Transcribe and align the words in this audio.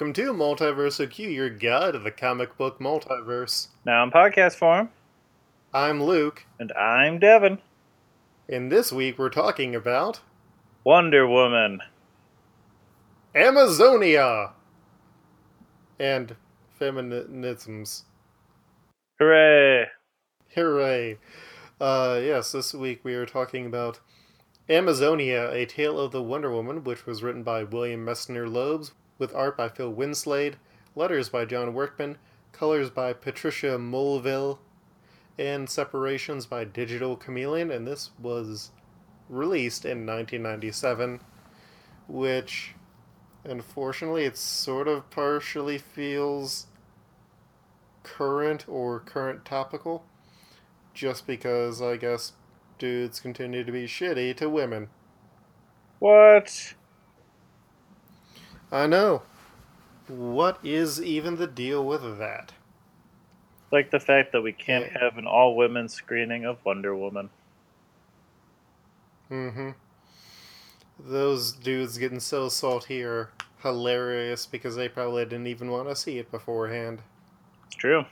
Welcome 0.00 0.14
to 0.14 0.32
Multiverse 0.32 1.10
Q, 1.10 1.28
your 1.28 1.50
guide 1.50 1.92
to 1.92 1.98
the 1.98 2.10
comic 2.10 2.56
book 2.56 2.78
multiverse. 2.78 3.68
Now 3.84 4.02
in 4.02 4.10
podcast 4.10 4.54
form, 4.54 4.88
I'm 5.74 6.02
Luke, 6.02 6.46
and 6.58 6.72
I'm 6.72 7.18
Devin. 7.18 7.58
and 8.48 8.72
this 8.72 8.90
week 8.90 9.18
we're 9.18 9.28
talking 9.28 9.74
about 9.74 10.20
Wonder 10.84 11.26
Woman. 11.26 11.80
Amazonia 13.34 14.52
and 15.98 16.34
feminisms. 16.80 18.04
Hooray! 19.18 19.88
Hooray! 20.54 21.18
Uh, 21.78 22.18
yes, 22.22 22.52
this 22.52 22.72
week 22.72 23.00
we 23.04 23.12
are 23.12 23.26
talking 23.26 23.66
about 23.66 24.00
Amazonia, 24.70 25.50
A 25.50 25.66
Tale 25.66 26.00
of 26.00 26.10
the 26.10 26.22
Wonder 26.22 26.50
Woman, 26.50 26.84
which 26.84 27.04
was 27.04 27.22
written 27.22 27.42
by 27.42 27.64
William 27.64 28.06
Messner 28.06 28.48
Loebs, 28.48 28.92
with 29.20 29.32
art 29.34 29.56
by 29.56 29.68
Phil 29.68 29.92
Winslade, 29.92 30.54
letters 30.96 31.28
by 31.28 31.44
John 31.44 31.72
Workman, 31.74 32.18
colors 32.50 32.90
by 32.90 33.12
Patricia 33.12 33.78
Mulvihill, 33.78 34.58
and 35.38 35.70
separations 35.70 36.46
by 36.46 36.64
Digital 36.64 37.16
Chameleon, 37.16 37.70
and 37.70 37.86
this 37.86 38.10
was 38.18 38.70
released 39.28 39.84
in 39.84 40.04
1997, 40.04 41.20
which 42.08 42.74
unfortunately 43.44 44.24
it 44.24 44.36
sort 44.36 44.88
of 44.88 45.08
partially 45.10 45.78
feels 45.78 46.66
current 48.02 48.68
or 48.68 49.00
current 49.00 49.44
topical 49.44 50.04
just 50.92 51.26
because 51.26 51.80
I 51.80 51.96
guess 51.96 52.32
dudes 52.78 53.20
continue 53.20 53.62
to 53.64 53.72
be 53.72 53.86
shitty 53.86 54.36
to 54.38 54.48
women. 54.48 54.88
What? 55.98 56.74
I 58.72 58.86
know. 58.86 59.22
What 60.08 60.58
is 60.64 61.02
even 61.02 61.36
the 61.36 61.46
deal 61.46 61.84
with 61.84 62.18
that? 62.18 62.52
Like 63.72 63.90
the 63.90 64.00
fact 64.00 64.32
that 64.32 64.42
we 64.42 64.52
can't 64.52 64.86
Yeah. 64.92 64.98
have 65.00 65.16
an 65.18 65.26
all 65.26 65.56
women 65.56 65.88
screening 65.88 66.44
of 66.44 66.64
Wonder 66.64 66.94
Woman. 66.96 67.30
Mm-hmm. 69.30 69.70
Those 70.98 71.52
dudes 71.52 71.98
getting 71.98 72.20
so 72.20 72.48
salty 72.48 73.02
are 73.02 73.30
hilarious 73.62 74.46
because 74.46 74.76
they 74.76 74.88
probably 74.88 75.24
didn't 75.24 75.46
even 75.46 75.70
want 75.70 75.88
to 75.88 75.96
see 75.96 76.18
it 76.18 76.30
beforehand. 76.30 77.02
True. 77.78 78.04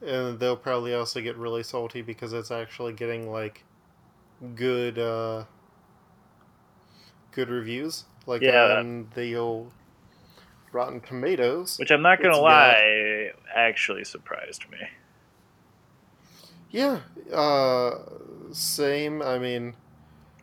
And 0.00 0.38
they'll 0.38 0.56
probably 0.56 0.94
also 0.94 1.20
get 1.20 1.36
really 1.36 1.62
salty 1.62 2.02
because 2.02 2.32
it's 2.32 2.50
actually 2.50 2.92
getting 2.92 3.30
like 3.30 3.64
good 4.54 4.98
uh 4.98 5.44
good 7.38 7.48
reviews. 7.50 8.04
Like 8.26 8.42
Yeah. 8.42 8.78
on 8.78 9.10
the 9.14 9.36
old 9.36 9.72
Rotten 10.72 11.00
Tomatoes. 11.00 11.78
Which 11.78 11.90
I'm 11.92 12.02
not 12.02 12.20
gonna 12.20 12.34
got- 12.34 12.42
lie, 12.42 13.32
actually 13.54 14.02
surprised 14.04 14.68
me. 14.70 14.78
Yeah, 16.70 17.00
uh 17.32 17.98
same. 18.52 19.22
I 19.22 19.38
mean, 19.38 19.74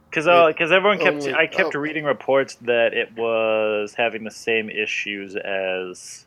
Because 0.09 0.25
because 0.53 0.71
everyone 0.71 0.99
kept 0.99 1.17
only- 1.17 1.33
I 1.35 1.47
kept 1.47 1.75
oh. 1.75 1.79
reading 1.79 2.05
reports 2.05 2.55
that 2.61 2.93
it 2.93 3.13
was 3.17 3.95
having 3.95 4.23
the 4.23 4.31
same 4.31 4.69
issues 4.69 5.35
as 5.35 6.25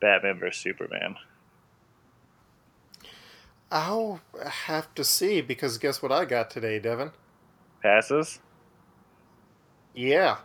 Batman 0.00 0.38
vs 0.38 0.60
Superman. 0.60 1.16
I'll 3.72 4.20
have 4.68 4.94
to 4.96 5.04
see 5.04 5.40
because 5.40 5.78
guess 5.78 6.02
what 6.02 6.12
I 6.12 6.24
got 6.26 6.50
today, 6.50 6.78
Devin? 6.78 7.12
Passes. 7.82 8.40
Yeah. 9.94 10.38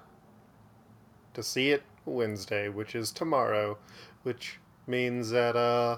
To 1.33 1.43
see 1.43 1.71
it 1.71 1.83
Wednesday, 2.05 2.69
which 2.69 2.95
is 2.95 3.11
tomorrow, 3.11 3.77
which 4.23 4.59
means 4.87 5.31
that 5.31 5.55
uh 5.55 5.97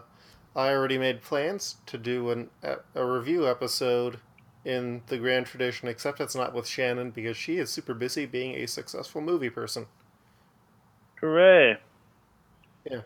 I 0.56 0.72
already 0.72 0.98
made 0.98 1.22
plans 1.22 1.78
to 1.86 1.98
do 1.98 2.32
an 2.32 2.50
a, 2.64 3.06
review 3.06 3.48
episode 3.48 4.20
in 4.66 5.02
the 5.08 5.18
grand 5.18 5.46
tradition 5.46 5.88
except 5.88 6.20
it's 6.20 6.36
not 6.36 6.54
with 6.54 6.68
Shannon 6.68 7.12
because 7.12 7.38
she 7.38 7.58
is 7.58 7.70
super 7.70 7.94
busy 7.94 8.26
being 8.26 8.56
a 8.56 8.66
successful 8.66 9.22
movie 9.22 9.52
person. 9.52 9.86
Hooray! 11.22 11.78
Yeah. 12.90 13.02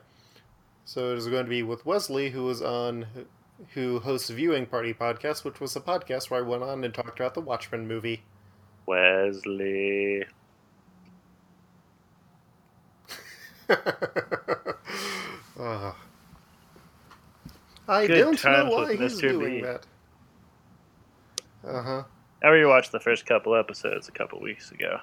So 0.85 1.11
it 1.11 1.17
is 1.17 1.27
going 1.27 1.45
to 1.45 1.49
be 1.49 1.63
with 1.63 1.85
Wesley 1.85 2.29
who 2.29 2.49
is 2.49 2.61
on 2.61 3.05
who 3.73 3.99
hosts 3.99 4.29
Viewing 4.29 4.65
Party 4.65 4.93
podcast, 4.93 5.43
which 5.43 5.59
was 5.59 5.75
a 5.75 5.81
podcast 5.81 6.29
where 6.29 6.39
I 6.43 6.47
went 6.47 6.63
on 6.63 6.83
and 6.83 6.93
talked 6.93 7.19
about 7.19 7.33
the 7.33 7.41
Watchmen 7.41 7.87
movie. 7.87 8.23
Wesley. 8.85 10.25
Ah. 15.59 15.95
I 17.87 18.07
Good 18.07 18.17
don't 18.17 18.43
know 18.43 18.69
why 18.71 18.95
he's 18.95 19.17
Mr. 19.17 19.21
doing 19.21 19.55
B. 19.55 19.61
that. 19.61 19.85
Uh 21.63 21.83
huh. 21.83 22.03
I 22.43 22.47
rewatched 22.47 22.91
the 22.91 22.99
first 22.99 23.25
couple 23.25 23.55
episodes 23.55 24.07
a 24.09 24.11
couple 24.11 24.39
weeks 24.39 24.71
ago. 24.71 24.99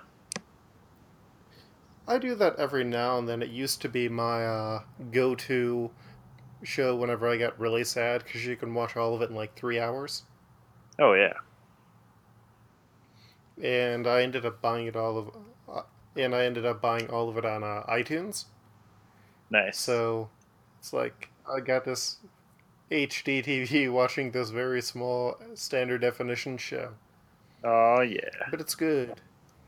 I 2.09 2.19
do 2.19 2.35
that 2.37 2.57
every 2.57 2.85
now 2.85 3.19
and 3.19 3.29
then. 3.29 3.43
It 3.43 3.51
used 3.51 3.83
to 3.83 3.89
be 3.89 4.09
my 4.09 4.45
uh, 4.45 4.81
go-to 5.13 5.91
show 6.65 6.97
whenever 6.97 7.29
I 7.29 7.37
got 7.37 7.59
really 7.61 7.85
sad 7.85 8.25
because 8.25 8.45
you 8.45 8.57
can 8.57 8.75
watch 8.75 8.97
all 8.97 9.15
of 9.15 9.23
it 9.23 9.31
in 9.31 9.37
like 9.37 9.55
three 9.55 9.79
hours. 9.79 10.25
Oh 10.99 11.13
yeah. 11.13 11.35
And 13.63 14.07
I 14.07 14.23
ended 14.23 14.47
up 14.47 14.61
buying 14.61 14.87
it 14.87 14.97
all 14.97 15.19
of, 15.19 15.31
uh, 15.69 15.83
and 16.17 16.35
I 16.35 16.45
ended 16.45 16.65
up 16.65 16.81
buying 16.81 17.11
all 17.11 17.29
of 17.29 17.37
it 17.37 17.45
on 17.45 17.65
uh, 17.65 17.83
iTunes. 17.89 18.45
Nice. 19.51 19.79
So 19.79 20.29
it's 20.79 20.93
like 20.93 21.29
I 21.51 21.61
got 21.61 21.85
this 21.85 22.19
HD 22.91 23.45
TV 23.45 23.93
watching 23.93 24.31
this 24.31 24.51
very 24.51 24.83
small 24.83 25.37
standard 25.55 26.01
definition 26.01 26.57
show, 26.59 26.91
oh 27.65 28.01
yeah. 28.01 28.29
but 28.51 28.61
it's 28.61 28.75
good. 28.75 29.21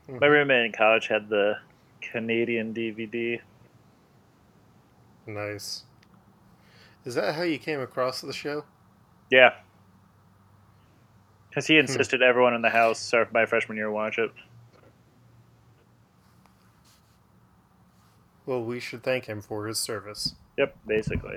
My 0.07 0.27
roommate 0.27 0.65
in 0.65 0.71
college 0.71 1.07
had 1.07 1.29
the 1.29 1.57
Canadian 2.01 2.73
DVD. 2.73 3.39
Nice. 5.25 5.83
Is 7.05 7.15
that 7.15 7.35
how 7.35 7.43
you 7.43 7.57
came 7.57 7.79
across 7.79 8.21
the 8.21 8.33
show? 8.33 8.65
Yeah. 9.29 9.53
Because 11.51 11.67
he 11.67 11.77
insisted 11.77 12.21
everyone 12.21 12.53
in 12.53 12.61
the 12.61 12.69
house 12.69 13.13
my 13.33 13.45
freshman 13.45 13.77
year 13.77 13.91
watch 13.91 14.17
it. 14.17 14.31
Well, 18.45 18.63
we 18.63 18.79
should 18.79 19.03
thank 19.03 19.25
him 19.25 19.41
for 19.41 19.67
his 19.67 19.77
service. 19.77 20.35
Yep, 20.57 20.77
basically. 20.87 21.35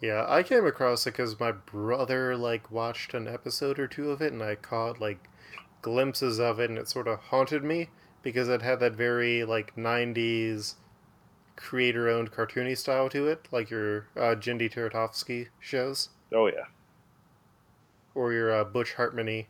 Yeah, 0.00 0.26
I 0.28 0.42
came 0.42 0.66
across 0.66 1.06
it 1.06 1.12
because 1.12 1.38
my 1.38 1.52
brother 1.52 2.36
like 2.36 2.70
watched 2.70 3.14
an 3.14 3.28
episode 3.28 3.78
or 3.78 3.86
two 3.86 4.10
of 4.10 4.20
it, 4.20 4.32
and 4.32 4.42
I 4.42 4.56
caught 4.56 5.00
like 5.00 5.28
glimpses 5.80 6.40
of 6.40 6.58
it, 6.58 6.70
and 6.70 6.78
it 6.78 6.88
sort 6.88 7.06
of 7.06 7.20
haunted 7.20 7.62
me 7.62 7.90
because 8.22 8.48
it 8.48 8.60
had 8.60 8.80
that 8.80 8.96
very 8.96 9.44
like 9.44 9.76
'90s 9.76 10.74
creator-owned 11.54 12.32
cartoony 12.32 12.76
style 12.76 13.08
to 13.10 13.28
it, 13.28 13.46
like 13.52 13.70
your 13.70 14.08
uh, 14.16 14.34
Genndy 14.34 14.72
Tartakovsky 14.72 15.48
shows 15.60 16.08
Oh 16.32 16.46
yeah. 16.46 16.64
Or 18.18 18.32
your 18.32 18.52
uh, 18.52 18.64
Butch 18.64 18.94
Hartman 18.94 19.46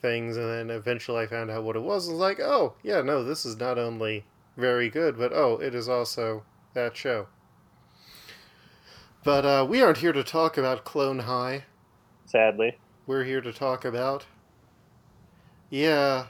things, 0.00 0.36
and 0.36 0.48
then 0.48 0.70
eventually 0.70 1.24
I 1.24 1.26
found 1.26 1.50
out 1.50 1.64
what 1.64 1.76
it 1.76 1.82
was. 1.82 2.06
and 2.06 2.16
was 2.16 2.20
like, 2.20 2.40
oh 2.40 2.74
yeah, 2.82 3.02
no, 3.02 3.24
this 3.24 3.44
is 3.44 3.58
not 3.58 3.78
only 3.78 4.24
very 4.56 4.88
good, 4.88 5.18
but 5.18 5.32
oh, 5.32 5.58
it 5.60 5.74
is 5.74 5.88
also 5.88 6.44
that 6.74 6.96
show. 6.96 7.26
But 9.22 9.44
uh, 9.44 9.66
we 9.68 9.82
aren't 9.82 9.98
here 9.98 10.12
to 10.12 10.24
talk 10.24 10.56
about 10.56 10.84
Clone 10.84 11.20
High. 11.20 11.64
Sadly. 12.24 12.78
We're 13.06 13.24
here 13.24 13.40
to 13.40 13.52
talk 13.52 13.84
about. 13.84 14.26
Yeah. 15.68 16.26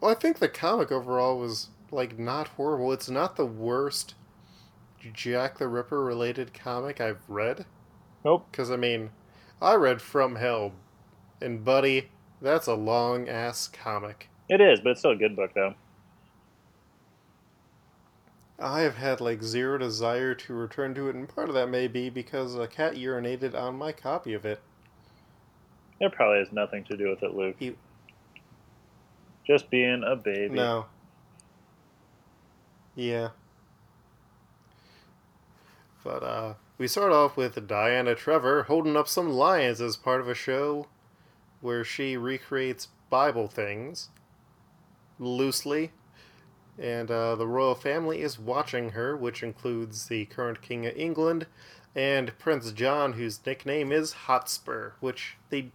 Well, 0.00 0.10
I 0.10 0.14
think 0.14 0.38
the 0.38 0.48
comic 0.48 0.90
overall 0.90 1.38
was, 1.38 1.68
like, 1.90 2.18
not 2.18 2.48
horrible. 2.48 2.92
It's 2.92 3.08
not 3.08 3.36
the 3.36 3.46
worst 3.46 4.14
Jack 5.12 5.58
the 5.58 5.68
Ripper 5.68 6.02
related 6.02 6.52
comic 6.52 7.00
I've 7.00 7.22
read. 7.28 7.64
Nope. 8.24 8.48
Because, 8.50 8.72
I 8.72 8.76
mean, 8.76 9.10
I 9.62 9.74
read 9.74 10.02
From 10.02 10.34
Hell, 10.36 10.72
and 11.40 11.64
buddy, 11.64 12.10
that's 12.40 12.66
a 12.66 12.74
long 12.74 13.28
ass 13.28 13.68
comic. 13.68 14.28
It 14.48 14.60
is, 14.60 14.80
but 14.80 14.90
it's 14.90 15.00
still 15.00 15.12
a 15.12 15.16
good 15.16 15.34
book 15.36 15.52
though. 15.54 15.74
I 18.58 18.80
have 18.80 18.94
had, 18.96 19.20
like, 19.20 19.42
zero 19.42 19.76
desire 19.76 20.34
to 20.34 20.54
return 20.54 20.94
to 20.94 21.10
it, 21.10 21.14
and 21.14 21.28
part 21.28 21.48
of 21.50 21.54
that 21.56 21.68
may 21.68 21.88
be 21.88 22.08
because 22.08 22.54
a 22.54 22.66
cat 22.66 22.94
urinated 22.94 23.54
on 23.54 23.76
my 23.76 23.92
copy 23.92 24.32
of 24.32 24.46
it. 24.46 24.62
It 26.00 26.12
probably 26.12 26.38
has 26.38 26.52
nothing 26.52 26.82
to 26.84 26.96
do 26.96 27.10
with 27.10 27.22
it, 27.22 27.34
Luke. 27.34 27.56
He- 27.58 27.76
Just 29.46 29.68
being 29.68 30.02
a 30.06 30.16
baby. 30.16 30.54
No. 30.54 30.86
Yeah. 32.94 33.30
But 36.02 36.22
uh 36.22 36.54
we 36.78 36.88
start 36.88 37.12
off 37.12 37.36
with 37.36 37.66
Diana 37.66 38.14
Trevor 38.14 38.64
holding 38.64 38.96
up 38.96 39.08
some 39.08 39.30
lions 39.30 39.80
as 39.80 39.96
part 39.96 40.20
of 40.20 40.28
a 40.28 40.34
show 40.34 40.86
where 41.66 41.82
she 41.82 42.16
recreates 42.16 42.86
Bible 43.10 43.48
things 43.48 44.08
loosely. 45.18 45.90
and 46.78 47.10
uh, 47.10 47.34
the 47.34 47.46
royal 47.46 47.74
family 47.74 48.20
is 48.22 48.38
watching 48.38 48.90
her, 48.90 49.16
which 49.16 49.42
includes 49.42 50.06
the 50.06 50.26
current 50.26 50.62
King 50.62 50.86
of 50.86 50.96
England 50.96 51.48
and 51.96 52.38
Prince 52.38 52.70
John, 52.70 53.14
whose 53.14 53.44
nickname 53.44 53.90
is 53.90 54.12
Hotspur. 54.12 54.92
Which 55.00 55.38
they 55.50 55.72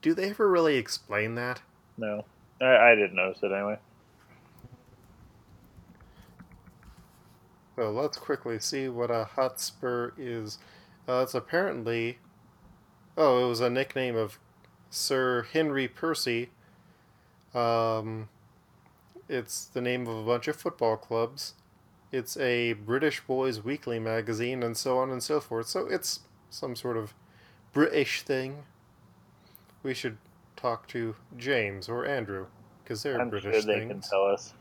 do 0.00 0.14
they 0.14 0.30
ever 0.30 0.48
really 0.48 0.76
explain 0.76 1.34
that? 1.34 1.60
No, 1.98 2.24
I, 2.58 2.76
I 2.76 2.94
didn't 2.94 3.16
notice 3.16 3.42
it 3.42 3.52
anyway. 3.52 3.78
So 7.76 7.90
let's 7.90 8.16
quickly 8.16 8.58
see 8.60 8.88
what 8.88 9.10
a 9.10 9.24
Hotspur 9.24 10.12
is. 10.16 10.58
Uh, 11.06 11.20
it's 11.24 11.34
apparently, 11.34 12.18
oh, 13.18 13.44
it 13.44 13.48
was 13.48 13.60
a 13.60 13.68
nickname 13.68 14.16
of 14.16 14.38
Sir 14.94 15.46
Henry 15.52 15.88
Percy. 15.88 16.50
Um, 17.52 18.28
it's 19.28 19.64
the 19.64 19.80
name 19.80 20.06
of 20.06 20.16
a 20.16 20.22
bunch 20.22 20.46
of 20.46 20.54
football 20.54 20.96
clubs. 20.96 21.54
It's 22.12 22.36
a 22.36 22.74
British 22.74 23.20
Boys 23.20 23.62
Weekly 23.64 23.98
magazine, 23.98 24.62
and 24.62 24.76
so 24.76 24.98
on 24.98 25.10
and 25.10 25.20
so 25.22 25.40
forth. 25.40 25.66
So 25.66 25.88
it's 25.88 26.20
some 26.48 26.76
sort 26.76 26.96
of 26.96 27.12
British 27.72 28.22
thing. 28.22 28.64
We 29.82 29.94
should 29.94 30.16
talk 30.54 30.86
to 30.88 31.16
James 31.36 31.88
or 31.88 32.06
Andrew 32.06 32.46
because 32.82 33.02
they're 33.02 33.20
I'm 33.20 33.30
British 33.30 33.52
sure 33.52 33.62
they 33.62 33.80
things. 33.80 33.90
can 33.90 34.00
tell 34.00 34.26
us. 34.26 34.54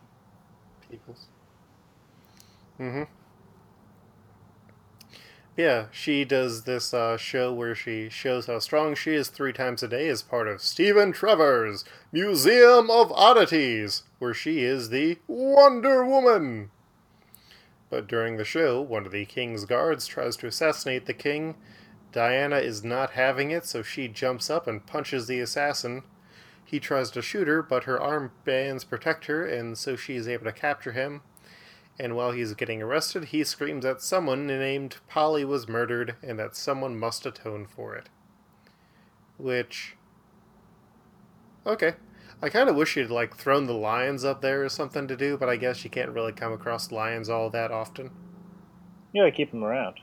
Peoples. 0.89 1.27
Mm-hmm. 2.79 3.03
Yeah, 5.55 5.85
she 5.91 6.25
does 6.25 6.63
this 6.63 6.95
uh, 6.95 7.15
show 7.15 7.53
where 7.53 7.75
she 7.75 8.09
shows 8.09 8.47
how 8.47 8.57
strong 8.57 8.95
she 8.95 9.13
is 9.13 9.29
three 9.29 9.53
times 9.53 9.83
a 9.83 9.87
day 9.87 10.07
as 10.07 10.23
part 10.23 10.47
of 10.47 10.63
Stephen 10.63 11.11
Trevor's 11.11 11.85
Museum 12.11 12.89
of 12.89 13.11
Oddities, 13.11 14.01
where 14.17 14.33
she 14.33 14.63
is 14.63 14.89
the 14.89 15.19
Wonder 15.27 16.03
Woman. 16.03 16.71
But 17.91 18.07
during 18.07 18.37
the 18.37 18.43
show, 18.43 18.81
one 18.81 19.05
of 19.05 19.11
the 19.11 19.25
king's 19.25 19.65
guards 19.65 20.07
tries 20.07 20.35
to 20.37 20.47
assassinate 20.47 21.05
the 21.05 21.13
king. 21.13 21.53
Diana 22.11 22.57
is 22.57 22.83
not 22.83 23.11
having 23.11 23.51
it, 23.51 23.67
so 23.67 23.83
she 23.83 24.07
jumps 24.07 24.49
up 24.49 24.65
and 24.65 24.87
punches 24.87 25.27
the 25.27 25.39
assassin. 25.39 26.01
He 26.65 26.79
tries 26.79 27.11
to 27.11 27.21
shoot 27.21 27.47
her, 27.47 27.61
but 27.61 27.83
her 27.83 27.99
armbands 27.99 28.89
protect 28.89 29.25
her, 29.25 29.45
and 29.45 29.77
so 29.77 29.95
she 29.95 30.15
is 30.15 30.27
able 30.27 30.45
to 30.45 30.51
capture 30.51 30.93
him 30.93 31.21
and 31.99 32.15
while 32.15 32.31
he's 32.31 32.53
getting 32.53 32.81
arrested, 32.81 33.25
he 33.25 33.43
screams 33.43 33.83
that 33.83 34.01
someone 34.01 34.47
named 34.47 34.97
Polly 35.07 35.45
was 35.45 35.67
murdered 35.67 36.15
and 36.23 36.39
that 36.39 36.55
someone 36.55 36.97
must 36.97 37.25
atone 37.25 37.65
for 37.67 37.95
it. 37.95 38.09
Which. 39.37 39.95
Okay. 41.65 41.93
I 42.41 42.49
kind 42.49 42.67
of 42.69 42.75
wish 42.75 42.97
you'd 42.97 43.09
like 43.09 43.37
thrown 43.37 43.67
the 43.67 43.73
lions 43.73 44.25
up 44.25 44.41
there 44.41 44.65
or 44.65 44.69
something 44.69 45.07
to 45.07 45.15
do, 45.15 45.37
but 45.37 45.47
I 45.49 45.55
guess 45.55 45.83
you 45.83 45.89
can't 45.89 46.11
really 46.11 46.33
come 46.33 46.51
across 46.51 46.91
lions 46.91 47.29
all 47.29 47.49
that 47.51 47.71
often. 47.71 48.11
You 49.13 49.21
gotta 49.21 49.31
keep 49.31 49.51
them 49.51 49.63
around. 49.63 49.99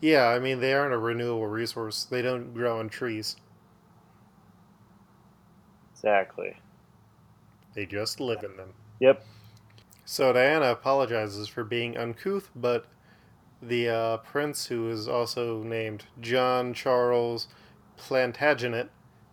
Yeah, 0.00 0.26
I 0.28 0.38
mean, 0.38 0.60
they 0.60 0.74
aren't 0.74 0.94
a 0.94 0.98
renewable 0.98 1.46
resource. 1.46 2.04
They 2.04 2.22
don't 2.22 2.52
grow 2.52 2.78
on 2.78 2.88
trees. 2.88 3.36
Exactly. 5.92 6.56
They 7.74 7.86
just 7.86 8.20
live 8.20 8.42
in 8.42 8.56
them. 8.56 8.74
Yep. 9.02 9.26
So 10.06 10.32
Diana 10.32 10.72
apologizes 10.72 11.48
for 11.48 11.64
being 11.64 11.96
uncouth, 11.96 12.50
but 12.56 12.86
the 13.62 13.88
uh, 13.88 14.16
prince, 14.18 14.66
who 14.66 14.88
is 14.90 15.08
also 15.08 15.62
named 15.62 16.06
John 16.20 16.74
Charles 16.74 17.48
Plantagenet, 17.96 18.90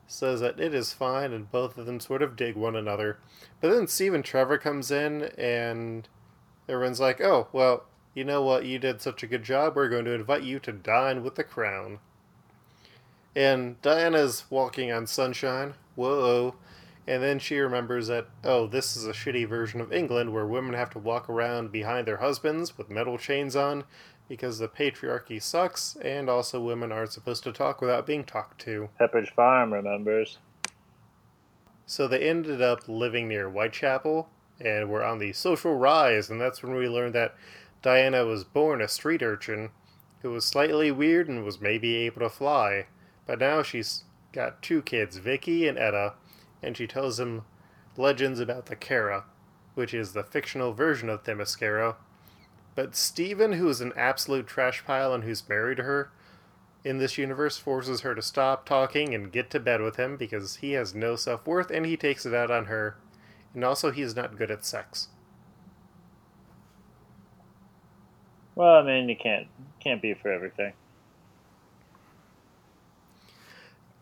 says 0.07 0.41
that 0.41 0.59
it 0.59 0.73
is 0.75 0.93
fine, 0.93 1.33
and 1.33 1.51
both 1.51 1.77
of 1.77 1.85
them 1.87 1.99
sort 1.99 2.21
of 2.23 2.35
dig 2.35 2.55
one 2.55 2.75
another. 2.75 3.19
But 3.61 3.71
then 3.71 3.87
Stephen 3.87 4.23
Trevor 4.23 4.57
comes 4.59 4.91
in, 4.91 5.23
and 5.37 6.07
everyone's 6.69 7.01
like, 7.01 7.21
"Oh, 7.21 7.49
well, 7.53 7.85
you 8.15 8.25
know 8.25 8.43
what? 8.43 8.65
You 8.65 8.79
did 8.79 9.01
such 9.01 9.23
a 9.23 9.27
good 9.27 9.43
job. 9.43 9.75
We're 9.75 9.89
going 9.89 10.05
to 10.05 10.13
invite 10.13 10.43
you 10.43 10.59
to 10.61 10.73
dine 10.73 11.23
with 11.23 11.35
the 11.35 11.45
crown." 11.45 11.99
And 13.35 13.81
Diana's 13.81 14.45
walking 14.51 14.91
on 14.91 15.07
sunshine. 15.07 15.73
Whoa. 15.95 16.55
And 17.09 17.23
then 17.23 17.39
she 17.39 17.57
remembers 17.57 18.05
that, 18.05 18.27
oh, 18.43 18.67
this 18.67 18.95
is 18.95 19.07
a 19.07 19.13
shitty 19.13 19.49
version 19.49 19.81
of 19.81 19.91
England 19.91 20.31
where 20.31 20.45
women 20.45 20.75
have 20.75 20.91
to 20.91 20.99
walk 20.99 21.27
around 21.27 21.71
behind 21.71 22.07
their 22.07 22.17
husbands 22.17 22.77
with 22.77 22.91
metal 22.91 23.17
chains 23.17 23.55
on 23.55 23.85
because 24.27 24.59
the 24.59 24.67
patriarchy 24.67 25.41
sucks, 25.41 25.97
and 26.03 26.29
also 26.29 26.61
women 26.61 26.91
aren't 26.91 27.11
supposed 27.11 27.43
to 27.45 27.51
talk 27.51 27.81
without 27.81 28.05
being 28.05 28.23
talked 28.23 28.61
to. 28.61 28.89
Pepperidge 29.01 29.33
Farm 29.33 29.73
remembers. 29.73 30.37
So 31.87 32.07
they 32.07 32.29
ended 32.29 32.61
up 32.61 32.87
living 32.87 33.27
near 33.27 33.49
Whitechapel, 33.49 34.29
and 34.59 34.87
were 34.87 35.03
on 35.03 35.17
the 35.17 35.33
social 35.33 35.73
rise, 35.73 36.29
and 36.29 36.39
that's 36.39 36.61
when 36.61 36.75
we 36.75 36.87
learned 36.87 37.15
that 37.15 37.33
Diana 37.81 38.23
was 38.23 38.43
born 38.43 38.83
a 38.83 38.87
street 38.87 39.23
urchin 39.23 39.71
who 40.21 40.29
was 40.29 40.45
slightly 40.45 40.91
weird 40.91 41.27
and 41.27 41.43
was 41.43 41.59
maybe 41.59 41.95
able 41.95 42.19
to 42.19 42.29
fly. 42.29 42.85
But 43.25 43.39
now 43.39 43.63
she's 43.63 44.03
got 44.31 44.61
two 44.61 44.83
kids, 44.83 45.17
Vicky 45.17 45.67
and 45.67 45.79
Etta, 45.79 46.13
and 46.61 46.75
she 46.75 46.87
tells 46.87 47.19
him 47.19 47.43
legends 47.97 48.39
about 48.39 48.67
the 48.67 48.75
Kara, 48.75 49.25
which 49.75 49.93
is 49.93 50.13
the 50.13 50.23
fictional 50.23 50.73
version 50.73 51.09
of 51.09 51.23
Themyscira. 51.23 51.95
But 52.75 52.95
Stephen, 52.95 53.53
who 53.53 53.67
is 53.69 53.81
an 53.81 53.93
absolute 53.95 54.47
trash 54.47 54.83
pile 54.85 55.13
and 55.13 55.23
who's 55.23 55.47
married 55.47 55.77
to 55.77 55.83
her 55.83 56.11
in 56.83 56.97
this 56.97 57.17
universe, 57.17 57.57
forces 57.57 58.01
her 58.01 58.15
to 58.15 58.21
stop 58.21 58.65
talking 58.65 59.13
and 59.13 59.31
get 59.31 59.49
to 59.51 59.59
bed 59.59 59.81
with 59.81 59.97
him 59.97 60.15
because 60.15 60.57
he 60.57 60.73
has 60.73 60.95
no 60.95 61.15
self 61.15 61.45
worth 61.45 61.71
and 61.71 61.85
he 61.85 61.97
takes 61.97 62.25
it 62.25 62.33
out 62.33 62.51
on 62.51 62.65
her. 62.65 62.97
And 63.53 63.65
also, 63.65 63.91
he 63.91 64.01
is 64.01 64.15
not 64.15 64.37
good 64.37 64.51
at 64.51 64.63
sex. 64.63 65.09
Well, 68.55 68.75
I 68.75 68.83
mean, 68.83 69.09
you 69.09 69.15
can't 69.15 69.47
can't 69.79 70.01
be 70.01 70.13
for 70.13 70.31
everything. 70.31 70.73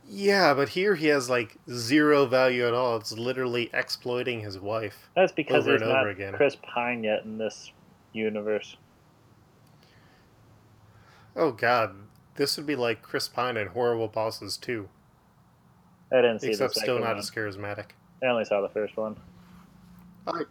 Yeah, 0.10 0.54
but 0.54 0.70
here 0.70 0.96
he 0.96 1.08
has 1.08 1.30
like 1.30 1.58
zero 1.70 2.26
value 2.26 2.66
at 2.66 2.74
all. 2.74 2.96
It's 2.98 3.12
literally 3.12 3.70
exploiting 3.74 4.40
his 4.42 4.58
wife. 4.58 5.10
That's 5.16 5.34
because 5.34 5.64
Over 5.64 5.72
there's 5.72 5.82
and 5.82 5.92
not 5.92 6.00
over 6.02 6.10
again. 6.10 6.34
Chris 6.34 6.56
Pine 6.56 7.04
yet 7.04 7.26
in 7.26 7.38
this 7.38 7.72
universe. 8.14 8.78
Oh 11.36 11.52
god, 11.52 11.96
this 12.36 12.56
would 12.58 12.66
be 12.66 12.76
like 12.76 13.02
Chris 13.02 13.28
Pine 13.28 13.58
and 13.58 13.70
Horrible 13.70 14.08
Bosses 14.08 14.58
too, 14.58 14.88
I 16.12 16.18
didn't 16.18 16.40
see 16.40 16.50
except 16.50 16.76
still 16.76 17.00
not 17.00 17.10
one. 17.10 17.18
as 17.18 17.30
charismatic. 17.30 17.88
I 18.24 18.28
only 18.28 18.46
saw 18.46 18.62
the 18.62 18.70
first 18.70 18.96
one. 18.98 19.18
I, 20.26 20.42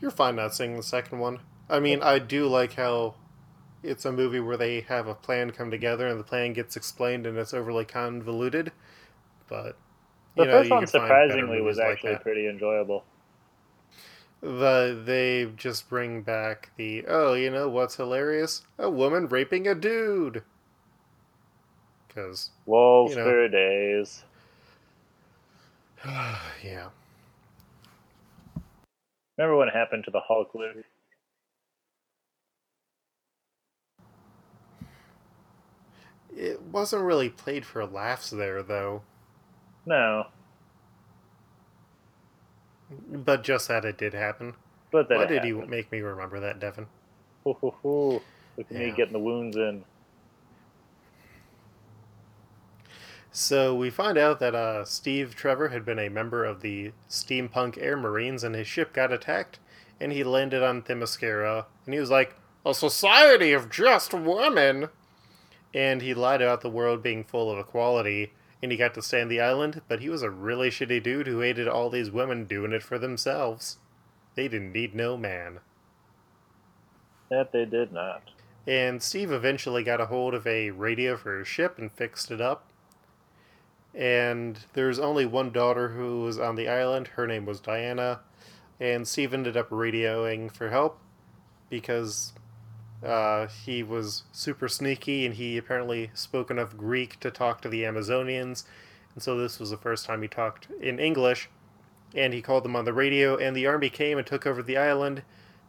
you're 0.00 0.10
fine 0.10 0.36
not 0.36 0.54
seeing 0.54 0.76
the 0.76 0.82
second 0.82 1.18
one. 1.18 1.40
I 1.68 1.78
mean, 1.78 2.02
I 2.02 2.18
do 2.18 2.46
like 2.46 2.72
how 2.74 3.14
it's 3.82 4.04
a 4.04 4.12
movie 4.12 4.40
where 4.40 4.56
they 4.56 4.80
have 4.82 5.06
a 5.06 5.14
plan 5.14 5.50
come 5.50 5.70
together 5.70 6.06
and 6.08 6.18
the 6.18 6.24
plan 6.24 6.52
gets 6.52 6.76
explained 6.76 7.26
and 7.26 7.38
it's 7.38 7.54
overly 7.54 7.84
convoluted. 7.84 8.72
But 9.48 9.76
The 10.36 10.42
you 10.42 10.48
know, 10.48 10.58
first 10.58 10.70
one 10.70 10.80
can 10.80 10.88
find 10.88 11.08
better 11.08 11.46
surprisingly 11.46 11.60
was 11.60 11.76
movies 11.76 11.78
like 11.78 11.92
actually 11.92 12.16
pretty 12.16 12.48
enjoyable. 12.48 13.04
The 14.40 15.00
they 15.04 15.50
just 15.56 15.88
bring 15.88 16.22
back 16.22 16.70
the 16.76 17.04
oh, 17.08 17.34
you 17.34 17.50
know 17.50 17.68
what's 17.68 17.96
hilarious? 17.96 18.62
A 18.78 18.90
woman 18.90 19.26
raping 19.26 19.66
a 19.66 19.74
dude. 19.74 20.42
Because 22.06 22.50
Wolves 22.66 23.12
You 23.12 23.18
know. 23.18 23.24
for 23.24 23.48
days. 23.48 24.24
yeah, 26.62 26.88
Remember 29.36 29.56
what 29.56 29.72
happened 29.72 30.04
to 30.04 30.10
the 30.10 30.20
Hulk 30.20 30.54
Luke? 30.54 30.84
It 36.38 36.62
wasn't 36.62 37.02
really 37.02 37.28
played 37.28 37.66
for 37.66 37.84
laughs 37.84 38.30
there 38.30 38.62
though. 38.62 39.02
No, 39.84 40.26
But 43.10 43.42
just 43.42 43.68
that 43.68 43.84
it 43.84 43.96
did 43.98 44.14
happen. 44.14 44.54
but 44.90 45.08
that 45.08 45.18
Why 45.18 45.26
did 45.26 45.44
you 45.44 45.64
make 45.66 45.90
me 45.90 46.00
remember 46.00 46.40
that, 46.40 46.60
Devin? 46.60 46.86
Hoo, 47.44 47.54
hoo, 47.54 47.70
hoo. 47.82 48.22
Look 48.56 48.66
at 48.70 48.76
me 48.76 48.90
getting 48.90 49.12
the 49.12 49.18
wounds 49.18 49.56
in. 49.56 49.84
So 53.30 53.74
we 53.74 53.90
find 53.90 54.18
out 54.18 54.40
that 54.40 54.54
uh, 54.54 54.84
Steve 54.84 55.34
Trevor 55.34 55.68
had 55.68 55.84
been 55.84 55.98
a 55.98 56.08
member 56.08 56.44
of 56.44 56.60
the 56.60 56.92
steampunk 57.08 57.78
air 57.80 57.96
marines 57.96 58.42
and 58.42 58.54
his 58.54 58.66
ship 58.66 58.92
got 58.92 59.12
attacked 59.12 59.58
and 60.00 60.12
he 60.12 60.24
landed 60.24 60.62
on 60.62 60.82
Themyscira 60.82 61.66
and 61.84 61.94
he 61.94 62.00
was 62.00 62.10
like, 62.10 62.34
a 62.66 62.74
society 62.74 63.52
of 63.52 63.70
just 63.70 64.12
women! 64.12 64.88
And 65.74 66.02
he 66.02 66.14
lied 66.14 66.42
about 66.42 66.62
the 66.62 66.70
world 66.70 67.02
being 67.02 67.24
full 67.24 67.50
of 67.50 67.58
equality 67.58 68.32
and 68.62 68.72
he 68.72 68.78
got 68.78 68.92
to 68.94 69.02
stay 69.02 69.22
on 69.22 69.28
the 69.28 69.40
island, 69.40 69.82
but 69.86 70.00
he 70.00 70.08
was 70.08 70.22
a 70.22 70.30
really 70.30 70.68
shitty 70.68 71.00
dude 71.02 71.28
who 71.28 71.40
hated 71.40 71.68
all 71.68 71.90
these 71.90 72.10
women 72.10 72.44
doing 72.44 72.72
it 72.72 72.82
for 72.82 72.98
themselves. 72.98 73.78
They 74.34 74.48
didn't 74.48 74.72
need 74.72 74.94
no 74.96 75.16
man. 75.16 75.60
That 77.30 77.52
they 77.52 77.64
did 77.64 77.92
not. 77.92 78.22
And 78.66 79.02
Steve 79.02 79.30
eventually 79.30 79.84
got 79.84 80.00
a 80.00 80.06
hold 80.06 80.34
of 80.34 80.46
a 80.46 80.70
radio 80.70 81.16
for 81.16 81.38
his 81.38 81.46
ship 81.48 81.78
and 81.78 81.92
fixed 81.92 82.30
it 82.30 82.40
up. 82.40 82.64
and 83.94 84.60
there's 84.74 84.98
only 84.98 85.26
one 85.26 85.50
daughter 85.50 85.90
who 85.90 86.22
was 86.22 86.38
on 86.38 86.54
the 86.56 86.68
island. 86.68 87.08
Her 87.08 87.26
name 87.26 87.46
was 87.46 87.60
Diana, 87.60 88.20
and 88.78 89.08
Steve 89.08 89.34
ended 89.34 89.56
up 89.56 89.70
radioing 89.70 90.50
for 90.52 90.70
help 90.70 90.98
because 91.70 92.32
uh, 93.02 93.46
he 93.46 93.82
was 93.82 94.24
super 94.32 94.68
sneaky 94.68 95.24
and 95.24 95.34
he 95.36 95.56
apparently 95.56 96.10
spoke 96.14 96.50
enough 96.50 96.76
Greek 96.76 97.20
to 97.20 97.30
talk 97.30 97.60
to 97.62 97.68
the 97.68 97.82
Amazonians, 97.82 98.64
and 99.14 99.22
so 99.22 99.36
this 99.36 99.58
was 99.58 99.70
the 99.70 99.76
first 99.76 100.06
time 100.06 100.22
he 100.22 100.28
talked 100.28 100.68
in 100.80 100.98
English. 100.98 101.48
And 102.14 102.32
he 102.32 102.40
called 102.40 102.64
them 102.64 102.76
on 102.76 102.84
the 102.84 102.92
radio, 102.92 103.36
and 103.36 103.54
the 103.54 103.66
army 103.66 103.90
came 103.90 104.16
and 104.16 104.26
took 104.26 104.46
over 104.46 104.62
the 104.62 104.76
island 104.76 105.22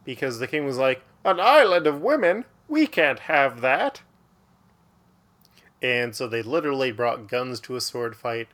because 0.04 0.38
the 0.38 0.46
king 0.46 0.64
was 0.64 0.78
like, 0.78 1.02
An 1.24 1.38
island 1.38 1.86
of 1.86 2.00
women? 2.00 2.44
We 2.68 2.86
can't 2.86 3.18
have 3.18 3.60
that. 3.60 4.02
And 5.82 6.14
so 6.14 6.26
they 6.26 6.42
literally 6.42 6.92
brought 6.92 7.28
guns 7.28 7.60
to 7.60 7.76
a 7.76 7.80
sword 7.80 8.16
fight 8.16 8.48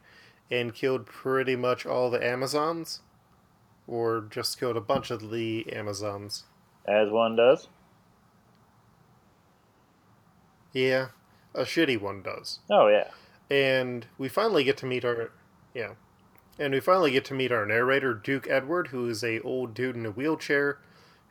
and 0.50 0.74
killed 0.74 1.06
pretty 1.06 1.56
much 1.56 1.84
all 1.84 2.10
the 2.10 2.24
Amazons. 2.24 3.00
Or 3.86 4.26
just 4.30 4.58
killed 4.58 4.76
a 4.76 4.80
bunch 4.80 5.10
of 5.10 5.30
the 5.30 5.70
Amazons. 5.72 6.44
As 6.88 7.10
one 7.10 7.36
does. 7.36 7.68
Yeah, 10.76 11.06
a 11.54 11.62
shitty 11.62 11.98
one 11.98 12.20
does. 12.20 12.58
Oh, 12.68 12.88
yeah. 12.88 13.08
And 13.50 14.06
we 14.18 14.28
finally 14.28 14.62
get 14.62 14.76
to 14.78 14.86
meet 14.86 15.06
our. 15.06 15.30
Yeah. 15.72 15.92
And 16.58 16.74
we 16.74 16.80
finally 16.80 17.12
get 17.12 17.24
to 17.26 17.34
meet 17.34 17.50
our 17.50 17.64
narrator, 17.64 18.12
Duke 18.12 18.46
Edward, 18.50 18.88
who 18.88 19.08
is 19.08 19.24
a 19.24 19.40
old 19.40 19.72
dude 19.72 19.96
in 19.96 20.04
a 20.04 20.10
wheelchair 20.10 20.78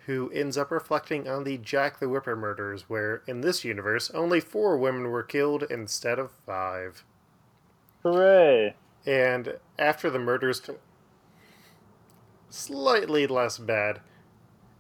who 0.08 0.32
ends 0.32 0.58
up 0.58 0.72
reflecting 0.72 1.28
on 1.28 1.44
the 1.44 1.60
Jack 1.60 2.00
the 2.00 2.08
Ripper 2.08 2.36
murders, 2.36 2.86
where, 2.90 3.22
in 3.28 3.42
this 3.42 3.64
universe, 3.64 4.10
only 4.16 4.40
four 4.40 4.80
women 4.80 5.10
were 5.10 5.22
killed 5.22 5.62
instead 5.70 6.18
of 6.18 6.32
five. 6.32 7.04
Hooray! 8.02 8.74
And 9.06 9.58
after 9.78 10.10
the 10.10 10.18
murders, 10.18 10.64
slightly 12.50 13.28
less 13.28 13.60
bad. 13.60 14.02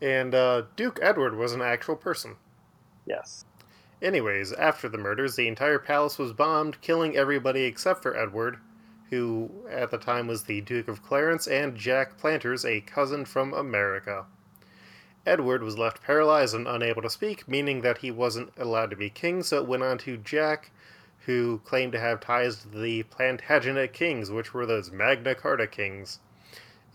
And 0.02 0.34
uh, 0.34 0.64
Duke 0.76 0.98
Edward 1.04 1.36
was 1.36 1.54
an 1.54 1.62
actual 1.62 1.96
person. 1.96 2.38
Yes. 3.06 3.46
Anyways, 4.06 4.54
after 4.54 4.88
the 4.88 5.00
murders, 5.00 5.36
the 5.36 5.48
entire 5.48 5.80
palace 5.80 6.20
was 6.20 6.32
bombed, 6.32 6.80
killing 6.80 7.18
everybody 7.18 7.64
except 7.64 8.04
for 8.04 8.16
Edward, 8.16 8.60
who 9.10 9.50
at 9.68 9.90
the 9.90 9.98
time 9.98 10.28
was 10.28 10.44
the 10.44 10.62
Duke 10.62 10.88
of 10.88 11.02
Clarence, 11.02 11.48
and 11.48 11.76
Jack 11.76 12.16
Planters, 12.16 12.64
a 12.64 12.82
cousin 12.82 13.26
from 13.26 13.52
America. 13.52 14.28
Edward 15.26 15.64
was 15.64 15.80
left 15.80 16.04
paralyzed 16.04 16.54
and 16.54 16.68
unable 16.68 17.02
to 17.02 17.10
speak, 17.10 17.48
meaning 17.48 17.82
that 17.82 17.98
he 17.98 18.12
wasn't 18.12 18.54
allowed 18.58 18.92
to 18.92 18.96
be 18.96 19.10
king, 19.10 19.42
so 19.42 19.58
it 19.58 19.68
went 19.68 19.82
on 19.82 19.98
to 19.98 20.18
Jack, 20.18 20.70
who 21.22 21.60
claimed 21.66 21.94
to 21.94 22.00
have 22.00 22.20
ties 22.20 22.58
to 22.58 22.68
the 22.68 23.02
Plantagenet 23.02 23.92
kings, 23.92 24.30
which 24.30 24.54
were 24.54 24.68
those 24.68 24.92
Magna 24.92 25.34
Carta 25.34 25.66
kings. 25.66 26.20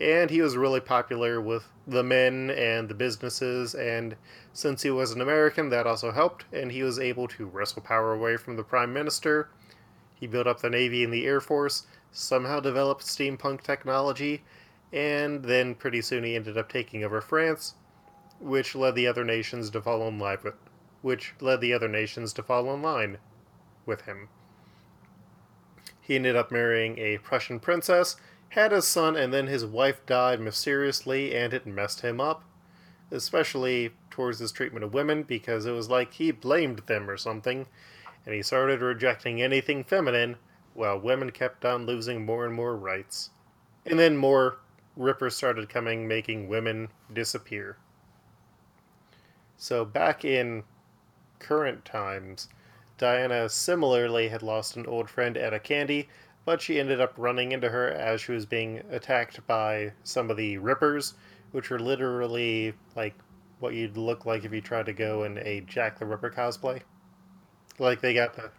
And 0.01 0.31
he 0.31 0.41
was 0.41 0.57
really 0.57 0.79
popular 0.79 1.39
with 1.39 1.67
the 1.85 2.01
men 2.01 2.49
and 2.49 2.89
the 2.89 2.95
businesses, 2.95 3.75
and 3.75 4.15
since 4.51 4.81
he 4.81 4.89
was 4.89 5.11
an 5.11 5.21
American, 5.21 5.69
that 5.69 5.85
also 5.85 6.11
helped, 6.11 6.45
and 6.51 6.71
he 6.71 6.81
was 6.81 6.97
able 6.97 7.27
to 7.27 7.45
wrestle 7.45 7.83
power 7.83 8.11
away 8.11 8.35
from 8.35 8.55
the 8.55 8.63
Prime 8.63 8.91
Minister. 8.91 9.49
He 10.15 10.25
built 10.25 10.47
up 10.47 10.61
the 10.61 10.71
Navy 10.71 11.03
and 11.03 11.13
the 11.13 11.27
Air 11.27 11.39
Force, 11.39 11.85
somehow 12.11 12.59
developed 12.59 13.03
steampunk 13.05 13.61
technology, 13.61 14.43
and 14.91 15.43
then 15.43 15.75
pretty 15.75 16.01
soon 16.01 16.23
he 16.23 16.35
ended 16.35 16.57
up 16.57 16.71
taking 16.71 17.03
over 17.03 17.21
France, 17.21 17.75
which 18.39 18.73
led 18.73 18.95
the 18.95 19.05
other 19.05 19.23
nations 19.23 19.69
to 19.69 19.81
fall 19.81 20.07
in 20.07 20.17
line 20.17 20.39
with, 20.43 20.55
which 21.03 21.35
led 21.39 21.61
the 21.61 21.73
other 21.73 21.87
nations 21.87 22.33
to 22.33 22.41
fall 22.41 22.73
in 22.73 22.81
line 22.81 23.19
with 23.85 24.01
him. 24.01 24.29
He 26.01 26.15
ended 26.15 26.35
up 26.35 26.51
marrying 26.51 26.97
a 26.97 27.19
Prussian 27.19 27.59
princess, 27.59 28.15
had 28.51 28.73
a 28.73 28.81
son, 28.81 29.15
and 29.15 29.33
then 29.33 29.47
his 29.47 29.65
wife 29.65 30.05
died 30.05 30.39
mysteriously, 30.41 31.33
and 31.33 31.53
it 31.53 31.65
messed 31.65 32.01
him 32.01 32.19
up, 32.19 32.43
especially 33.09 33.91
towards 34.09 34.39
his 34.39 34.51
treatment 34.51 34.83
of 34.83 34.93
women, 34.93 35.23
because 35.23 35.65
it 35.65 35.71
was 35.71 35.89
like 35.89 36.13
he 36.13 36.31
blamed 36.31 36.79
them 36.79 37.09
or 37.09 37.15
something, 37.15 37.65
and 38.25 38.35
he 38.35 38.41
started 38.41 38.81
rejecting 38.81 39.41
anything 39.41 39.85
feminine, 39.85 40.35
while 40.73 40.99
women 40.99 41.31
kept 41.31 41.63
on 41.63 41.85
losing 41.85 42.25
more 42.25 42.45
and 42.45 42.53
more 42.53 42.75
rights. 42.75 43.29
And 43.85 43.97
then 43.97 44.17
more 44.17 44.59
rippers 44.97 45.35
started 45.35 45.69
coming, 45.69 46.05
making 46.05 46.49
women 46.49 46.89
disappear. 47.11 47.77
So 49.55 49.85
back 49.85 50.25
in 50.25 50.63
current 51.39 51.85
times, 51.85 52.49
Diana 52.97 53.47
similarly 53.47 54.27
had 54.27 54.43
lost 54.43 54.75
an 54.75 54.85
old 54.85 55.09
friend, 55.09 55.37
Etta 55.37 55.59
Candy, 55.59 56.09
but 56.45 56.61
she 56.61 56.79
ended 56.79 56.99
up 57.01 57.13
running 57.17 57.51
into 57.51 57.69
her 57.69 57.89
as 57.89 58.21
she 58.21 58.31
was 58.31 58.45
being 58.45 58.81
attacked 58.89 59.45
by 59.47 59.91
some 60.03 60.29
of 60.31 60.37
the 60.37 60.57
Rippers, 60.57 61.13
which 61.51 61.69
were 61.69 61.79
literally 61.79 62.73
like 62.95 63.13
what 63.59 63.73
you'd 63.73 63.97
look 63.97 64.25
like 64.25 64.43
if 64.43 64.51
you 64.51 64.61
tried 64.61 64.87
to 64.87 64.93
go 64.93 65.23
in 65.23 65.37
a 65.39 65.61
Jack 65.61 65.99
the 65.99 66.05
Ripper 66.05 66.31
cosplay. 66.31 66.81
Like 67.79 68.01
they 68.01 68.13
got 68.13 68.35
the 68.35 68.51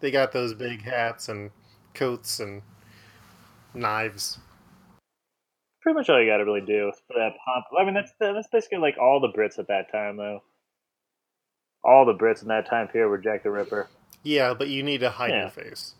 they 0.00 0.10
got 0.10 0.32
those 0.32 0.54
big 0.54 0.82
hats 0.82 1.28
and 1.28 1.50
coats 1.94 2.40
and 2.40 2.62
knives. 3.72 4.38
Pretty 5.82 5.96
much 5.98 6.08
all 6.08 6.20
you 6.22 6.30
got 6.30 6.38
to 6.38 6.44
really 6.44 6.60
do 6.64 6.92
for 7.06 7.14
that 7.18 7.32
pomp. 7.44 7.66
I 7.78 7.84
mean, 7.84 7.94
that's 7.94 8.12
that's 8.18 8.48
basically 8.50 8.78
like 8.78 8.96
all 8.98 9.20
the 9.20 9.28
Brits 9.28 9.58
at 9.58 9.68
that 9.68 9.90
time, 9.92 10.16
though. 10.16 10.42
All 11.84 12.06
the 12.06 12.14
Brits 12.14 12.42
in 12.42 12.48
that 12.48 12.68
time 12.68 12.88
period 12.88 13.08
were 13.10 13.18
Jack 13.18 13.42
the 13.42 13.50
Ripper. 13.50 13.88
Yeah, 14.22 14.54
but 14.54 14.68
you 14.68 14.82
need 14.82 15.00
to 15.00 15.10
hide 15.10 15.30
Yeah. 15.30 15.40
your 15.42 15.50
face. 15.50 15.94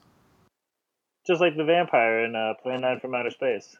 Just 1.26 1.40
like 1.40 1.57
the 1.57 1.64
vampire 1.64 2.25
in 2.25 2.35
uh, 2.37 2.54
Plan 2.62 2.83
9 2.83 3.00
from 3.00 3.14
Outer 3.14 3.31
Space. 3.31 3.76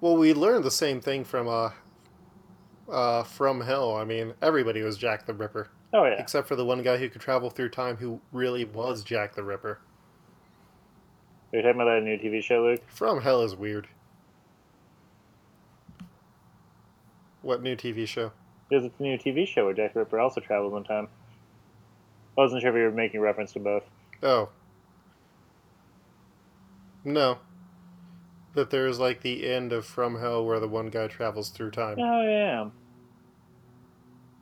Well, 0.00 0.16
we 0.16 0.32
learned 0.34 0.64
the 0.64 0.70
same 0.70 1.00
thing 1.00 1.24
from 1.24 1.48
uh, 1.48 1.70
uh, 2.90 3.22
from 3.24 3.60
Hell. 3.60 3.96
I 3.96 4.04
mean, 4.04 4.34
everybody 4.42 4.82
was 4.82 4.96
Jack 4.96 5.26
the 5.26 5.34
Ripper, 5.34 5.68
Oh, 5.92 6.04
yeah. 6.04 6.14
except 6.18 6.48
for 6.48 6.56
the 6.56 6.64
one 6.64 6.82
guy 6.82 6.96
who 6.96 7.08
could 7.08 7.20
travel 7.20 7.50
through 7.50 7.70
time, 7.70 7.96
who 7.96 8.20
really 8.32 8.64
was 8.64 9.02
Jack 9.04 9.34
the 9.34 9.42
Ripper. 9.42 9.78
Are 11.52 11.56
you 11.56 11.62
talking 11.62 11.80
about 11.80 11.86
that 11.94 12.02
new 12.02 12.16
TV 12.18 12.42
show, 12.42 12.62
Luke? 12.62 12.82
From 12.88 13.20
Hell 13.22 13.42
is 13.42 13.54
weird. 13.54 13.88
What 17.42 17.62
new 17.62 17.76
TV 17.76 18.06
show? 18.06 18.32
Because 18.68 18.84
it's 18.84 18.98
a 18.98 19.02
new 19.02 19.16
TV 19.16 19.46
show 19.46 19.64
where 19.66 19.74
Jack 19.74 19.92
the 19.94 20.00
Ripper 20.00 20.18
also 20.18 20.40
travels 20.40 20.74
in 20.76 20.84
time. 20.84 21.08
I 22.36 22.40
wasn't 22.40 22.60
sure 22.62 22.70
if 22.70 22.76
you 22.76 22.82
were 22.82 22.90
making 22.90 23.20
reference 23.20 23.52
to 23.52 23.60
both. 23.60 23.84
Oh. 24.22 24.48
No. 27.06 27.38
That 28.54 28.70
there's 28.70 28.98
like 28.98 29.20
the 29.22 29.48
end 29.48 29.72
of 29.72 29.86
From 29.86 30.18
Hell 30.18 30.44
where 30.44 30.58
the 30.58 30.66
one 30.66 30.88
guy 30.88 31.06
travels 31.06 31.50
through 31.50 31.70
time 31.70 31.98
Oh, 32.00 32.22
yeah. 32.22 32.68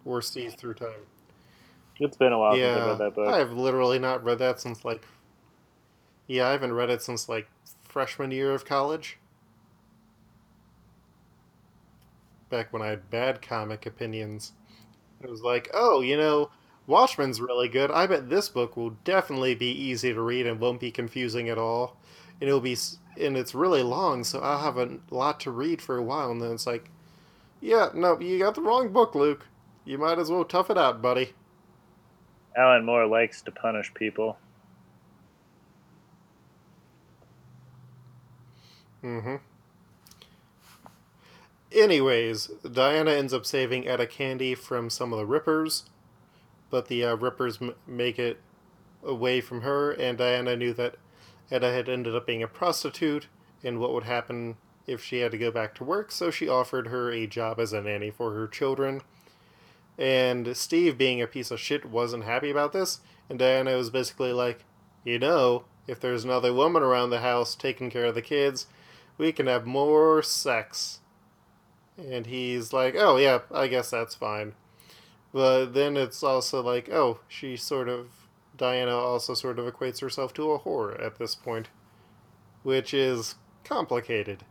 or 0.05 0.23
sees 0.23 0.55
through 0.55 0.75
time. 0.75 1.05
It's 2.01 2.17
been 2.17 2.33
a 2.33 2.39
while 2.39 2.55
since 2.55 2.65
I 2.81 2.87
read 2.89 2.99
that 2.99 3.15
book. 3.15 3.29
I've 3.29 3.53
literally 3.53 3.99
not 3.99 4.25
read 4.25 4.39
that 4.39 4.61
since 4.61 4.85
like. 4.85 5.03
Yeah, 6.27 6.49
I 6.49 6.53
haven't 6.53 6.73
read 6.73 6.89
it 6.91 7.03
since 7.03 7.29
like 7.29 7.49
freshman 7.83 8.31
year 8.31 8.53
of 8.53 8.65
college. 8.65 9.19
Back 12.49 12.73
when 12.73 12.83
I 12.83 12.87
had 12.87 13.11
bad 13.11 13.43
comic 13.43 13.85
opinions. 13.85 14.53
It 15.23 15.29
was 15.29 15.43
like, 15.43 15.71
oh, 15.75 16.01
you 16.01 16.17
know, 16.17 16.51
Watchmen's 16.87 17.41
really 17.41 17.69
good. 17.69 17.91
I 17.91 18.07
bet 18.07 18.31
this 18.31 18.49
book 18.49 18.77
will 18.77 18.91
definitely 19.05 19.55
be 19.55 19.71
easy 19.71 20.13
to 20.15 20.21
read 20.21 20.47
and 20.47 20.61
won't 20.61 20.81
be 20.81 20.91
confusing 20.91 21.49
at 21.49 21.59
all. 21.59 21.97
And 22.41 22.49
it'll 22.49 22.61
be, 22.61 22.77
and 23.21 23.37
it's 23.37 23.55
really 23.55 23.83
long, 23.83 24.25
so 24.25 24.41
I'll 24.41 24.61
have 24.61 24.77
a 24.77 24.99
lot 25.11 25.41
to 25.41 25.51
read 25.51 25.81
for 25.81 25.97
a 25.97 26.03
while. 26.03 26.31
And 26.31 26.43
then 26.43 26.53
it's 26.53 26.67
like, 26.67 26.91
yeah, 27.61 27.89
no, 27.95 28.19
you 28.21 28.39
got 28.39 28.55
the 28.55 28.61
wrong 28.61 28.93
book, 28.93 29.15
Luke. 29.15 29.47
You 29.85 29.99
might 29.99 30.19
as 30.19 30.31
well 30.31 30.45
tough 30.45 30.71
it 30.71 30.79
out, 30.79 31.01
buddy. 31.01 31.33
Alan 32.57 32.85
Moore 32.85 33.07
likes 33.07 33.43
to 33.43 33.51
punish 33.51 33.93
people. 33.95 34.39
Mm-hmm. 39.03 39.37
Anyways, 41.73 42.51
Diana 42.71 43.11
ends 43.11 43.35
up 43.35 43.45
saving 43.45 43.87
Etta 43.87 44.07
Candy 44.07 44.55
from 44.55 44.89
some 44.89 45.13
of 45.13 45.19
the 45.19 45.27
Rippers, 45.27 45.85
but 46.71 46.89
the 46.89 47.05
uh, 47.05 47.17
Rippers 47.17 47.59
m- 47.61 47.75
make 47.87 48.19
it 48.19 48.41
away 49.03 49.41
from 49.41 49.63
her, 49.63 49.91
and 49.91 50.17
Diana 50.17 50.57
knew 50.57 50.73
that 50.75 50.95
Etta 51.51 51.73
had 51.73 51.89
ended 51.89 52.15
up 52.15 52.27
being 52.27 52.43
a 52.43 52.49
prostitute 52.49 53.29
and 53.63 53.79
what 53.79 53.93
would 53.93 54.05
happen 54.05 54.57
if 54.87 55.03
she 55.03 55.21
had 55.21 55.33
to 55.33 55.39
go 55.39 55.51
back 55.51 55.75
to 55.75 55.85
work, 55.85 56.13
so 56.13 56.31
she 56.31 56.49
offered 56.49 56.89
her 56.89 57.11
a 57.11 57.27
job 57.27 57.59
as 57.59 57.73
a 57.73 57.81
nanny 57.81 58.11
for 58.11 58.35
her 58.35 58.47
children. 58.47 59.01
And 59.99 60.57
Steve, 60.57 60.99
being 60.99 61.23
a 61.23 61.27
piece 61.27 61.51
of 61.51 61.61
shit, 61.61 61.85
wasn't 61.85 62.25
happy 62.25 62.51
about 62.51 62.73
this, 62.73 63.01
and 63.29 63.39
Diana 63.39 63.77
was 63.77 63.91
basically 63.91 64.33
like, 64.33 64.65
You 65.05 65.19
know, 65.19 65.65
if 65.87 66.01
there's 66.01 66.25
another 66.25 66.53
woman 66.53 66.83
around 66.83 67.11
the 67.11 67.21
house 67.21 67.55
taking 67.55 67.91
care 67.91 68.07
of 68.07 68.15
the 68.15 68.23
kids, 68.23 68.67
we 69.19 69.33
can 69.33 69.47
have 69.47 69.67
more 69.67 70.23
sex. 70.23 71.01
And 71.97 72.27
he's 72.27 72.73
like, 72.73 72.95
oh, 72.97 73.17
yeah, 73.17 73.41
I 73.53 73.69
guess 73.69 73.91
that's 73.91 74.15
fine. 74.15 74.55
But 75.33 75.75
then 75.75 75.97
it's 75.97 76.23
also 76.23 76.63
like, 76.63 76.89
oh, 76.91 77.21
she 77.29 77.57
sort 77.57 77.89
of, 77.89 78.09
Diana 78.57 78.97
also 78.97 79.35
sort 79.35 79.59
of 79.59 79.73
equates 79.73 80.01
herself 80.01 80.33
to 80.35 80.53
a 80.53 80.59
whore 80.61 81.01
at 81.05 81.19
this 81.19 81.35
point. 81.35 81.69
which 82.63 82.95
is 82.95 83.37
complicated. 83.65 84.45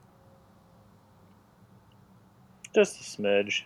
Just 2.73 2.99
a 2.99 3.03
smidge. 3.03 3.63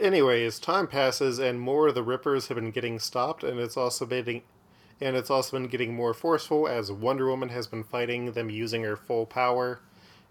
Anyways, 0.00 0.58
time 0.58 0.86
passes 0.88 1.38
and 1.38 1.60
more 1.60 1.88
of 1.88 1.94
the 1.94 2.02
Rippers 2.02 2.48
have 2.48 2.56
been 2.56 2.70
getting 2.72 2.98
stopped, 2.98 3.44
and 3.44 3.60
it's 3.60 3.76
also 3.76 4.06
been 4.06 4.42
and 5.00 5.16
it's 5.16 5.30
also 5.30 5.58
been 5.58 5.68
getting 5.68 5.94
more 5.94 6.14
forceful 6.14 6.68
as 6.68 6.90
Wonder 6.92 7.26
Woman 7.28 7.48
has 7.50 7.66
been 7.66 7.84
fighting 7.84 8.32
them 8.32 8.50
using 8.50 8.82
her 8.84 8.96
full 8.96 9.26
power, 9.26 9.80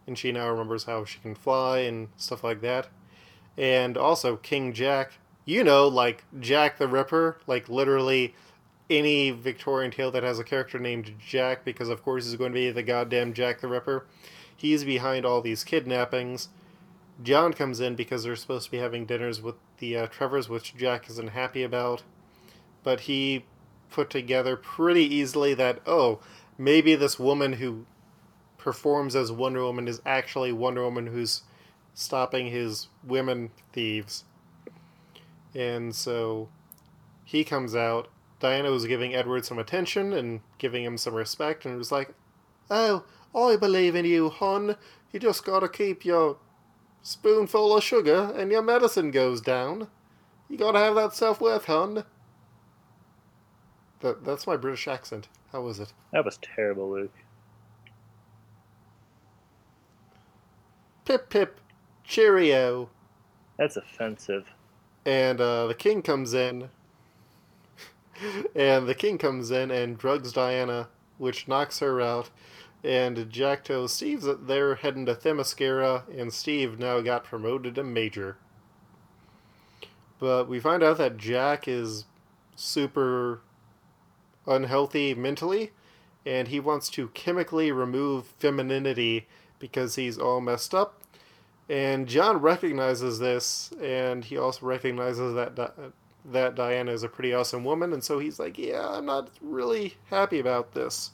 and 0.08 0.18
she 0.18 0.32
now 0.32 0.50
remembers 0.50 0.86
how 0.86 1.06
she 1.06 1.20
can 1.20 1.36
fly 1.36 1.80
and 1.80 2.10
stuff 2.18 2.44
like 2.44 2.62
that. 2.62 2.88
And 3.58 3.98
also 3.98 4.38
King 4.38 4.74
Jack, 4.74 5.13
you 5.46 5.63
know, 5.63 5.88
like 5.88 6.25
Jack 6.39 6.77
the 6.77 6.88
Ripper, 6.88 7.38
like 7.48 7.70
literally 7.70 8.36
any 8.90 9.32
Victorian 9.32 9.92
tale 9.92 10.12
that 10.12 10.24
has 10.24 10.40
a 10.40 10.44
character 10.44 10.80
named 10.80 11.13
Jack, 11.25 11.63
because 11.63 11.90
of 11.90 12.04
course 12.04 12.25
he's 12.25 12.36
going 12.36 12.52
to 12.52 12.56
be 12.56 12.72
the 12.72 12.84
goddamn 12.84 13.34
Jack 13.34 13.62
the 13.62 13.68
Ripper. 13.68 14.06
He's 14.56 14.84
behind 14.84 15.25
all 15.25 15.42
these 15.42 15.63
kidnappings. 15.63 16.50
John 17.22 17.54
comes 17.54 17.80
in 17.80 17.96
because 17.96 18.24
they're 18.24 18.36
supposed 18.36 18.66
to 18.66 18.72
be 18.72 18.78
having 18.78 19.06
dinners 19.06 19.42
with 19.42 19.56
the 19.78 19.98
uh, 19.98 20.08
Trevors, 20.08 20.50
which 20.50 20.75
Jack 20.75 21.10
isn't 21.10 21.30
happy 21.30 21.63
about. 21.63 22.04
But 22.84 23.02
he 23.02 23.46
put 23.90 24.10
together 24.10 24.56
pretty 24.56 25.04
easily 25.04 25.54
that, 25.54 25.80
oh, 25.86 26.20
maybe 26.58 26.96
this 26.96 27.20
woman 27.20 27.54
who 27.54 27.86
performs 28.58 29.16
as 29.16 29.32
Wonder 29.32 29.63
Woman 29.63 29.88
is 29.88 30.02
actually 30.06 30.52
Wonder 30.52 30.84
Woman 30.84 31.08
who's 31.08 31.44
stopping 31.94 32.48
his 32.48 32.88
women 33.04 33.52
thieves. 33.72 34.24
And 35.54 35.94
so 35.94 36.50
he 37.24 37.44
comes 37.44 37.75
out. 37.75 38.08
Diana 38.44 38.72
was 38.72 38.86
giving 38.86 39.16
Edward 39.16 39.46
some 39.46 39.58
attention 39.58 40.12
and 40.12 40.42
giving 40.58 40.84
him 40.84 40.98
some 40.98 41.14
respect 41.14 41.64
and 41.64 41.78
was 41.78 41.94
like, 41.94 42.14
Oh, 42.70 43.06
I 43.34 43.56
believe 43.56 43.96
in 43.96 44.04
you, 44.04 44.30
hon. 44.30 44.76
You 45.14 45.20
just 45.22 45.46
gotta 45.46 45.70
keep 45.70 46.04
your 46.04 46.36
spoonful 47.02 47.74
of 47.74 47.82
sugar 47.82 48.34
and 48.36 48.52
your 48.52 48.62
medicine 48.62 49.12
goes 49.12 49.40
down. 49.40 49.88
You 50.50 50.58
gotta 50.58 50.80
have 50.80 50.96
that 50.96 51.14
self 51.14 51.40
worth, 51.40 51.68
hon. 51.68 52.04
That, 54.02 54.26
that's 54.26 54.46
my 54.46 54.58
British 54.58 54.90
accent. 54.90 55.30
How 55.54 55.62
was 55.62 55.80
it? 55.80 55.94
That 56.12 56.26
was 56.26 56.38
terrible, 56.42 56.92
Luke. 56.92 57.16
Pip 61.06 61.30
pip, 61.30 61.62
cheerio. 62.04 62.90
That's 63.58 63.78
offensive. 63.78 64.50
And 65.06 65.40
uh, 65.40 65.68
the 65.68 65.76
king 65.76 66.02
comes 66.02 66.34
in. 66.34 66.70
And 68.55 68.88
the 68.88 68.96
king 68.96 69.17
comes 69.17 69.51
in 69.51 69.72
and 69.72 69.98
drugs 69.98 70.34
Diana, 70.34 70.89
which 71.17 71.48
knocks 71.48 71.79
her 71.79 72.01
out. 72.01 72.29
And 72.84 73.29
Jack 73.29 73.63
tells 73.63 73.93
Steve 73.93 74.24
that 74.24 74.48
they're 74.48 74.75
heading 74.75 75.05
to 75.05 75.15
Themyscira, 75.15 76.03
and 76.17 76.34
Steve 76.34 76.77
now 76.77 77.00
got 77.00 77.24
promoted 77.24 77.75
to 77.75 77.84
major. 77.84 78.38
But 80.20 80.50
we 80.50 80.60
find 80.60 80.84
out 80.84 80.98
that 80.98 81.17
Jack 81.17 81.67
is 81.67 82.05
super 82.55 83.41
unhealthy 84.46 85.14
mentally, 85.16 85.72
and 86.25 86.50
he 86.50 86.59
wants 86.59 86.90
to 86.90 87.07
chemically 87.09 87.72
remove 87.72 88.27
femininity 88.38 89.27
because 89.59 89.96
he's 89.96 90.18
all 90.18 90.42
messed 90.42 90.74
up. 90.75 91.01
And 91.70 92.07
John 92.07 92.38
recognizes 92.38 93.20
this, 93.20 93.72
and 93.81 94.25
he 94.25 94.38
also 94.38 94.66
recognizes 94.66 95.33
that 95.35 95.94
that 96.25 96.55
Diana 96.55 96.92
is 96.92 97.03
a 97.03 97.09
pretty 97.09 97.33
awesome 97.33 97.64
woman, 97.64 97.94
and 97.94 98.03
so 98.03 98.20
he's 98.20 98.40
like, 98.40 98.57
"Yeah, 98.57 98.88
I'm 98.88 99.05
not 99.05 99.29
really 99.42 99.96
happy 100.09 100.40
about 100.40 100.74
this." 100.74 101.12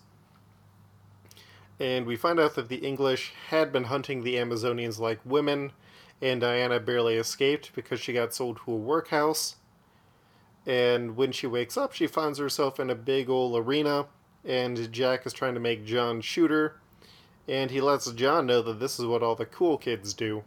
And 1.80 2.06
we 2.06 2.16
find 2.16 2.40
out 2.40 2.56
that 2.56 2.68
the 2.70 2.86
English 2.86 3.34
had 3.50 3.72
been 3.72 3.86
hunting 3.86 4.24
the 4.24 4.36
Amazonians 4.36 5.00
like 5.00 5.20
women, 5.24 5.72
and 6.22 6.42
Diana 6.42 6.80
barely 6.80 7.16
escaped 7.16 7.74
because 7.74 8.00
she 8.00 8.14
got 8.14 8.34
sold 8.34 8.58
to 8.58 8.72
a 8.74 8.76
workhouse. 8.76 9.56
And 10.66 11.16
when 11.16 11.32
she 11.32 11.48
wakes 11.48 11.78
up, 11.78 11.94
she 11.94 12.06
finds 12.06 12.38
herself 12.38 12.80
in 12.80 12.90
a 12.90 12.96
big 12.96 13.30
old 13.30 13.58
arena, 13.58 14.08
and 14.44 14.92
Jack 14.92 15.26
is 15.26 15.34
trying 15.34 15.54
to 15.54 15.60
make 15.60 15.86
John 15.86 16.22
shoot 16.22 16.52
her, 16.52 16.76
and 17.48 17.72
he 17.72 17.82
lets 17.82 18.12
John 18.12 18.46
know 18.46 18.62
that 18.62 18.80
this 18.80 19.00
is 19.00 19.06
what 19.06 19.24
all 19.24 19.36
the 19.36 19.46
cool 19.46 19.78
kids 19.78 20.14
do. 20.14 20.44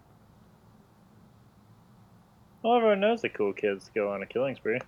Well, 2.62 2.76
everyone 2.76 3.00
knows 3.00 3.22
the 3.22 3.28
cool 3.28 3.52
kids 3.52 3.90
go 3.94 4.12
on 4.12 4.22
a 4.22 4.26
killing 4.26 4.54
spree. 4.54 4.78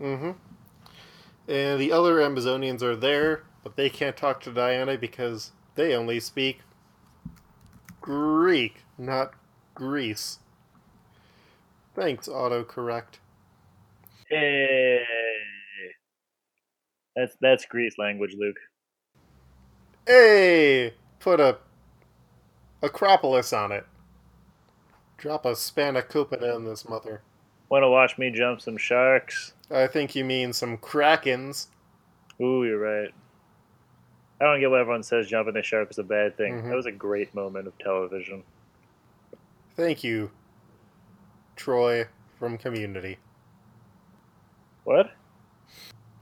Mm-hmm. 0.00 0.30
And 1.48 1.80
the 1.80 1.92
other 1.92 2.16
Amazonians 2.16 2.80
are 2.82 2.94
there, 2.94 3.42
but 3.64 3.76
they 3.76 3.90
can't 3.90 4.16
talk 4.16 4.40
to 4.42 4.52
Diana 4.52 4.96
because 4.96 5.50
they 5.74 5.94
only 5.94 6.20
speak 6.20 6.60
Greek, 8.00 8.84
not 8.96 9.34
Greece. 9.74 10.38
Thanks, 11.94 12.28
autocorrect. 12.28 13.18
Hey, 14.28 15.00
that's 17.16 17.34
that's 17.40 17.64
Greece 17.66 17.94
language, 17.98 18.36
Luke. 18.38 18.56
Hey, 20.06 20.94
put 21.18 21.40
a 21.40 21.58
Acropolis 22.82 23.52
on 23.52 23.72
it. 23.72 23.84
Drop 25.20 25.44
a 25.44 25.50
spanakopita 25.52 26.56
in 26.56 26.64
this 26.64 26.88
mother. 26.88 27.20
Want 27.68 27.82
to 27.82 27.90
watch 27.90 28.16
me 28.16 28.30
jump 28.30 28.62
some 28.62 28.78
sharks? 28.78 29.52
I 29.70 29.86
think 29.86 30.16
you 30.16 30.24
mean 30.24 30.54
some 30.54 30.78
krakens. 30.78 31.66
Ooh, 32.40 32.64
you're 32.64 32.78
right. 32.78 33.10
I 34.40 34.44
don't 34.44 34.60
get 34.60 34.70
why 34.70 34.80
everyone 34.80 35.02
says 35.02 35.28
jumping 35.28 35.52
the 35.52 35.62
shark 35.62 35.90
is 35.90 35.98
a 35.98 36.02
bad 36.02 36.38
thing. 36.38 36.54
Mhm. 36.62 36.68
That 36.70 36.74
was 36.74 36.86
a 36.86 36.92
great 36.92 37.34
moment 37.34 37.66
of 37.66 37.76
television. 37.76 38.42
Thank 39.76 40.02
you, 40.02 40.30
Troy 41.54 42.06
from 42.38 42.56
Community. 42.56 43.18
What? 44.84 45.10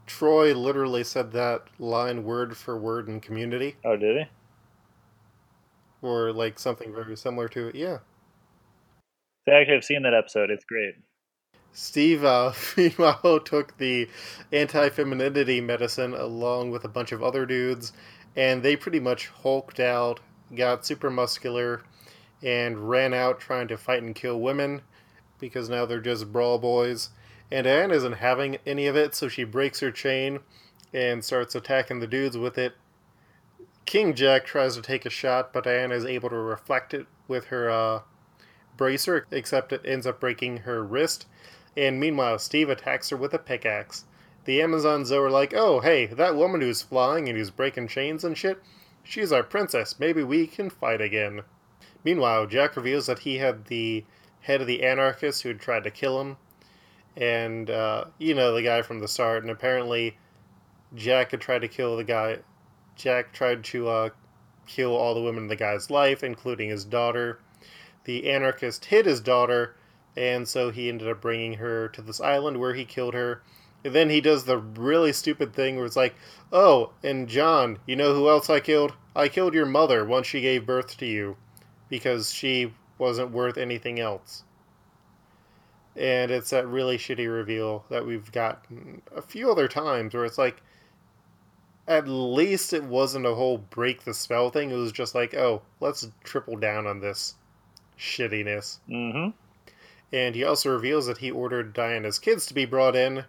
Troy 0.07 0.53
literally 0.55 1.05
said 1.05 1.31
that 1.33 1.69
line 1.79 2.25
word 2.25 2.57
for 2.57 2.77
word 2.77 3.09
in 3.09 3.21
Community, 3.21 3.77
Oh, 3.85 3.97
did 3.97 4.17
he? 4.27 4.31
or 6.03 6.33
like 6.33 6.59
something 6.59 6.93
very 6.93 7.17
similar 7.17 7.47
to 7.49 7.69
it. 7.69 7.77
Yeah. 7.77 7.99
So 9.49 9.55
actually, 9.55 9.77
I've 9.77 9.85
seen 9.85 10.03
that 10.03 10.13
episode. 10.13 10.51
It's 10.51 10.67
great. 10.67 10.97
Steve, 11.73 12.23
uh, 12.23 12.53
meanwhile, 12.77 13.41
took 13.41 13.79
the 13.79 14.07
anti 14.53 14.91
femininity 14.91 15.63
medicine 15.63 16.13
along 16.13 16.71
with 16.71 16.85
a 16.85 16.89
bunch 16.89 17.13
of 17.13 17.23
other 17.23 17.47
dudes, 17.47 17.95
and 18.37 18.63
they 18.63 18.77
pretty 18.77 19.01
much 19.01 19.29
hulked 19.29 19.81
out, 19.81 20.21
got 20.55 20.85
super 20.85 21.09
muscular, 21.09 21.81
and 22.43 22.91
ran 22.91 23.15
out 23.15 23.41
trying 23.41 23.69
to 23.69 23.79
fight 23.79 24.03
and 24.03 24.15
kill 24.15 24.39
women 24.39 24.83
because 25.41 25.71
now 25.71 25.87
they're 25.87 25.99
just 25.99 26.31
brawl 26.31 26.59
boys. 26.59 27.09
And 27.51 27.67
Anne 27.67 27.91
isn't 27.91 28.13
having 28.13 28.59
any 28.67 28.87
of 28.87 28.97
it, 28.97 29.15
so 29.15 29.29
she 29.29 29.45
breaks 29.45 29.81
her 29.81 29.91
chain 29.91 30.41
and 30.93 31.25
starts 31.25 31.55
attacking 31.55 32.01
the 32.01 32.07
dudes 32.07 32.37
with 32.37 32.59
it. 32.59 32.75
King 33.87 34.13
Jack 34.13 34.45
tries 34.45 34.75
to 34.77 34.83
take 34.83 35.07
a 35.07 35.11
shot, 35.11 35.55
but 35.55 35.67
Anne 35.67 35.91
is 35.91 36.05
able 36.05 36.29
to 36.29 36.37
reflect 36.37 36.93
it 36.93 37.07
with 37.27 37.47
her 37.47 37.71
uh, 37.71 38.01
bracer, 38.79 39.27
except 39.31 39.75
it 39.75 39.83
ends 39.85 40.07
up 40.07 40.19
breaking 40.19 40.59
her 40.59 40.83
wrist. 40.83 41.27
And 41.77 42.01
meanwhile, 42.01 42.39
Steve 42.39 42.71
attacks 42.71 43.11
her 43.11 43.17
with 43.19 43.35
a 43.35 43.39
pickaxe. 43.39 44.05
The 44.47 44.63
Amazons 44.63 45.11
though 45.11 45.23
are 45.23 45.31
like, 45.31 45.53
oh, 45.53 45.81
hey, 45.81 46.07
that 46.07 46.35
woman 46.35 46.63
who's 46.63 46.81
flying 46.81 47.29
and 47.29 47.37
who's 47.37 47.51
breaking 47.51 47.89
chains 47.89 48.25
and 48.25 48.39
shit, 48.39 48.63
she's 49.05 49.31
our 49.31 49.43
princess. 49.43 50.01
Maybe 50.01 50.23
we 50.23 50.47
can 50.47 50.71
fight 50.71 51.03
again. 51.03 51.43
Meanwhile, 52.03 52.47
Jack 52.47 52.75
reveals 52.75 53.05
that 53.07 53.19
he 53.19 53.37
had 53.37 53.67
the 53.67 54.07
head 54.41 54.63
of 54.63 54.67
the 54.67 54.83
anarchist 54.83 55.43
who 55.43 55.51
had 55.51 55.61
tried 55.61 55.85
to 55.85 55.91
kill 55.91 56.21
him. 56.21 56.39
And, 57.17 57.69
uh, 57.69 58.07
you 58.19 58.35
know, 58.35 58.55
the 58.55 58.63
guy 58.63 58.81
from 58.81 59.01
the 59.01 59.09
start. 59.09 59.43
And 59.43 59.51
apparently, 59.51 60.17
Jack 60.95 61.33
had 61.33 61.41
tried 61.41 61.61
to 61.61 61.69
kill 61.69 61.97
the 61.97 62.05
guy. 62.05 62.39
Jack 62.97 63.33
tried 63.33 63.65
to 63.65 63.89
uh, 63.89 64.09
kill 64.67 64.97
all 64.97 65.15
the 65.15 65.21
women 65.21 65.45
in 65.45 65.49
the 65.49 65.57
guy's 65.57 65.91
life, 65.91 66.25
including 66.25 66.71
his 66.71 66.85
daughter. 66.85 67.41
The 68.09 68.31
anarchist 68.31 68.87
hid 68.87 69.05
his 69.05 69.21
daughter 69.21 69.77
and 70.17 70.49
so 70.49 70.71
he 70.71 70.89
ended 70.89 71.09
up 71.09 71.21
bringing 71.21 71.59
her 71.59 71.91
to 71.91 72.01
this 72.01 72.23
island 72.23 72.59
where 72.59 72.73
he 72.73 72.87
killed 72.87 73.13
her. 73.13 73.43
And 73.85 73.95
then 73.95 74.09
he 74.09 74.23
does 74.23 74.45
the 74.45 74.57
really 74.57 75.13
stupid 75.13 75.53
thing 75.53 75.77
where 75.77 75.85
it's 75.85 75.95
like, 75.95 76.15
oh, 76.51 76.95
and 77.03 77.29
John, 77.29 77.81
you 77.87 77.97
know 77.97 78.15
who 78.15 78.31
else 78.31 78.49
I 78.49 78.61
killed? 78.61 78.95
I 79.15 79.29
killed 79.29 79.53
your 79.53 79.67
mother 79.67 80.07
once 80.07 80.27
she 80.27 80.41
gave 80.41 80.65
birth 80.65 80.97
to 80.97 81.05
you 81.05 81.37
because 81.91 82.33
she 82.33 82.73
wasn't 82.97 83.31
worth 83.31 83.59
anything 83.59 84.01
else. 84.01 84.43
And 85.95 86.31
it's 86.31 86.49
that 86.49 86.67
really 86.67 86.97
shitty 86.97 87.31
reveal 87.31 87.85
that 87.91 88.07
we've 88.07 88.33
gotten 88.33 89.03
a 89.15 89.21
few 89.21 89.51
other 89.51 89.69
times 89.69 90.15
where 90.15 90.25
it's 90.25 90.39
like, 90.39 90.63
at 91.87 92.09
least 92.09 92.73
it 92.73 92.85
wasn't 92.85 93.27
a 93.27 93.35
whole 93.35 93.59
break 93.59 94.05
the 94.05 94.15
spell 94.15 94.49
thing. 94.49 94.71
It 94.71 94.77
was 94.77 94.93
just 94.93 95.15
like, 95.15 95.35
oh, 95.35 95.61
let's 95.79 96.11
triple 96.25 96.57
down 96.57 96.87
on 96.87 97.01
this 97.01 97.35
shittiness. 97.99 98.79
Mm-hmm. 98.89 99.31
And 100.13 100.35
he 100.35 100.45
also 100.45 100.71
reveals 100.71 101.07
that 101.07 101.19
he 101.19 101.31
ordered 101.31 101.75
Diana's 101.75 102.19
kids 102.19 102.47
to 102.47 102.55
be 102.55 102.65
brought 102.65 102.97
in 102.97 103.25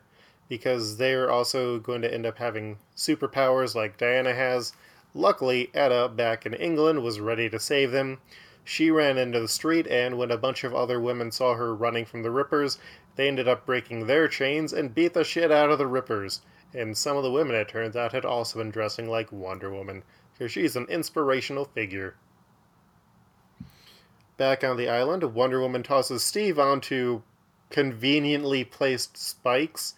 because 0.48 0.98
they're 0.98 1.30
also 1.30 1.80
going 1.80 2.02
to 2.02 2.14
end 2.14 2.26
up 2.26 2.38
having 2.38 2.78
superpowers 2.96 3.76
like 3.76 3.98
Diana 3.98 4.34
has. 4.34 4.74
Luckily, 5.14 5.70
Etta, 5.74 6.10
back 6.10 6.46
in 6.46 6.54
England, 6.54 7.04
was 7.04 7.20
ready 7.20 7.50
to 7.50 7.60
save 7.60 7.92
them. 7.92 8.20
She 8.64 8.92
ran 8.92 9.18
into 9.18 9.40
the 9.40 9.48
street, 9.48 9.88
and 9.88 10.18
when 10.18 10.32
a 10.32 10.38
bunch 10.38 10.64
of 10.64 10.76
other 10.76 11.00
women 11.00 11.32
saw 11.32 11.56
her 11.56 11.74
running 11.74 12.06
from 12.06 12.24
the 12.24 12.32
Rippers, 12.32 12.78
they 13.16 13.28
ended 13.28 13.48
up 13.48 13.66
breaking 13.66 14.06
their 14.06 14.28
chains 14.28 14.74
and 14.74 14.94
beat 14.94 15.14
the 15.14 15.24
shit 15.24 15.52
out 15.52 15.72
of 15.72 15.78
the 15.80 15.88
Rippers. 15.88 16.42
And 16.74 16.96
some 16.96 17.18
of 17.18 17.24
the 17.24 17.32
women, 17.32 17.56
it 17.56 17.68
turns 17.68 17.96
out, 17.96 18.12
had 18.12 18.26
also 18.26 18.60
been 18.60 18.70
dressing 18.70 19.10
like 19.10 19.32
Wonder 19.32 19.72
Woman, 19.72 20.04
because 20.34 20.52
she's 20.52 20.76
an 20.76 20.86
inspirational 20.86 21.66
figure. 21.66 22.16
Back 24.40 24.64
on 24.64 24.78
the 24.78 24.88
island, 24.88 25.22
Wonder 25.34 25.60
Woman 25.60 25.84
tosses 25.84 26.24
Steve 26.24 26.58
onto 26.58 27.24
conveniently 27.70 28.64
placed 28.64 29.18
spikes. 29.18 29.96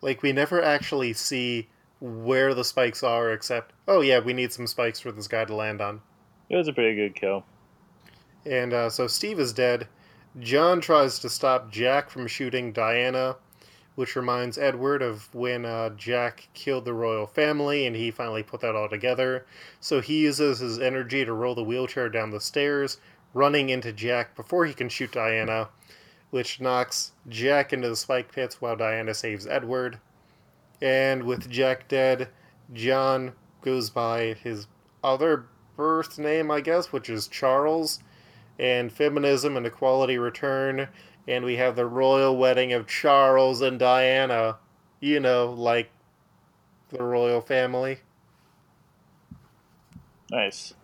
Like, 0.00 0.22
we 0.22 0.32
never 0.32 0.62
actually 0.62 1.12
see 1.12 1.68
where 2.00 2.54
the 2.54 2.64
spikes 2.64 3.02
are, 3.02 3.30
except, 3.30 3.74
oh 3.86 4.00
yeah, 4.00 4.20
we 4.20 4.32
need 4.32 4.54
some 4.54 4.66
spikes 4.66 5.00
for 5.00 5.12
this 5.12 5.28
guy 5.28 5.44
to 5.44 5.54
land 5.54 5.82
on. 5.82 6.00
It 6.48 6.56
was 6.56 6.66
a 6.66 6.72
pretty 6.72 6.96
good 6.96 7.14
kill. 7.14 7.44
And 8.46 8.72
uh, 8.72 8.88
so 8.88 9.06
Steve 9.06 9.38
is 9.38 9.52
dead. 9.52 9.86
John 10.40 10.80
tries 10.80 11.18
to 11.18 11.28
stop 11.28 11.70
Jack 11.70 12.08
from 12.08 12.26
shooting 12.26 12.72
Diana, 12.72 13.36
which 13.96 14.16
reminds 14.16 14.56
Edward 14.56 15.02
of 15.02 15.32
when 15.34 15.66
uh, 15.66 15.90
Jack 15.90 16.48
killed 16.54 16.86
the 16.86 16.94
royal 16.94 17.26
family 17.26 17.86
and 17.86 17.94
he 17.94 18.10
finally 18.10 18.42
put 18.42 18.60
that 18.62 18.74
all 18.74 18.88
together. 18.88 19.44
So 19.80 20.00
he 20.00 20.20
uses 20.22 20.58
his 20.58 20.78
energy 20.78 21.24
to 21.26 21.34
roll 21.34 21.54
the 21.54 21.62
wheelchair 21.62 22.08
down 22.08 22.30
the 22.30 22.40
stairs, 22.40 22.98
running 23.34 23.68
into 23.68 23.92
Jack 23.92 24.34
before 24.34 24.64
he 24.64 24.72
can 24.72 24.88
shoot 24.88 25.12
Diana, 25.12 25.68
which 26.30 26.60
knocks 26.60 27.12
Jack 27.28 27.72
into 27.72 27.88
the 27.88 27.96
spike 27.96 28.32
pits 28.32 28.60
while 28.60 28.76
Diana 28.76 29.12
saves 29.12 29.46
Edward. 29.46 29.98
And 30.80 31.24
with 31.24 31.50
Jack 31.50 31.88
dead, 31.88 32.28
John 32.72 33.32
goes 33.60 33.90
by 33.90 34.34
his 34.34 34.66
other 35.02 35.46
birth 35.76 36.18
name, 36.18 36.50
I 36.50 36.60
guess, 36.60 36.92
which 36.92 37.10
is 37.10 37.28
Charles 37.28 38.00
and 38.58 38.92
feminism 38.92 39.56
and 39.56 39.66
equality 39.66 40.16
return, 40.16 40.88
and 41.26 41.44
we 41.44 41.56
have 41.56 41.74
the 41.74 41.86
royal 41.86 42.36
wedding 42.36 42.72
of 42.72 42.86
Charles 42.86 43.60
and 43.60 43.78
Diana. 43.78 44.58
You 45.00 45.20
know, 45.20 45.52
like 45.52 45.90
the 46.90 47.02
royal 47.02 47.40
family. 47.40 47.98
Nice. 50.30 50.74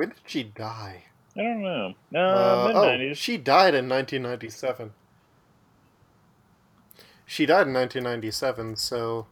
When 0.00 0.08
did 0.08 0.18
she 0.24 0.44
die? 0.44 1.04
I 1.36 1.42
don't 1.42 1.60
know. 1.60 1.92
No, 2.10 2.26
Uh, 2.26 2.96
mid 2.96 3.10
oh, 3.10 3.12
she 3.12 3.36
died 3.36 3.74
in 3.74 3.86
1997. 3.86 4.94
She 7.26 7.44
died 7.44 7.66
in 7.66 7.74
1997, 7.74 8.76
so. 8.76 9.26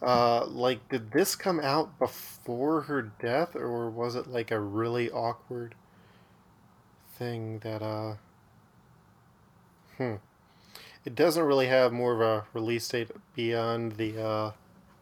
Uh, 0.00 0.46
like, 0.46 0.88
did 0.88 1.10
this 1.10 1.36
come 1.36 1.60
out 1.60 1.98
before 1.98 2.80
her 2.82 3.02
death, 3.02 3.54
or 3.54 3.90
was 3.90 4.14
it 4.14 4.26
like 4.26 4.50
a 4.50 4.60
really 4.60 5.10
awkward 5.10 5.74
thing 7.18 7.58
that, 7.58 7.82
uh. 7.82 8.14
Hmm. 9.98 10.14
It 11.04 11.14
doesn't 11.14 11.44
really 11.44 11.66
have 11.66 11.92
more 11.92 12.14
of 12.14 12.22
a 12.22 12.46
release 12.54 12.88
date 12.88 13.10
beyond 13.34 13.96
the, 13.96 14.18
uh, 14.18 14.52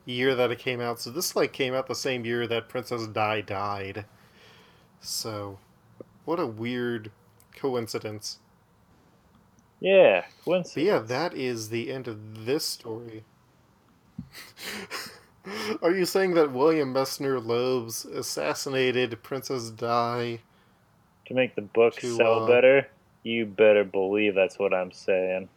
year 0.04 0.34
that 0.34 0.50
it 0.50 0.58
came 0.58 0.80
out, 0.80 1.00
so 1.00 1.10
this, 1.10 1.34
like, 1.36 1.52
came 1.52 1.74
out 1.74 1.86
the 1.86 1.94
same 1.94 2.24
year 2.24 2.46
that 2.46 2.68
Princess 2.68 3.06
Di 3.06 3.40
died. 3.42 4.04
So, 5.00 5.58
what 6.24 6.40
a 6.40 6.46
weird 6.46 7.10
coincidence. 7.56 8.38
Yeah, 9.80 10.24
But 10.74 10.74
yeah, 10.76 10.98
that 10.98 11.34
is 11.34 11.68
the 11.68 11.92
end 11.92 12.08
of 12.08 12.46
this 12.46 12.64
story. 12.64 13.24
Are 15.82 15.90
you 15.90 16.06
saying 16.06 16.34
that 16.34 16.52
William 16.52 16.94
Messner 16.94 17.38
Loebs 17.38 18.06
assassinated 18.10 19.22
Princess 19.22 19.68
Di? 19.68 20.40
To 21.26 21.34
make 21.34 21.54
the 21.54 21.62
book 21.62 21.96
To, 21.96 22.16
sell 22.16 22.44
uh, 22.44 22.46
better, 22.46 22.88
you 23.22 23.44
better 23.44 23.84
believe 23.84 24.34
that's 24.34 24.58
what 24.58 24.72
I'm 24.72 24.90
saying. 24.90 25.50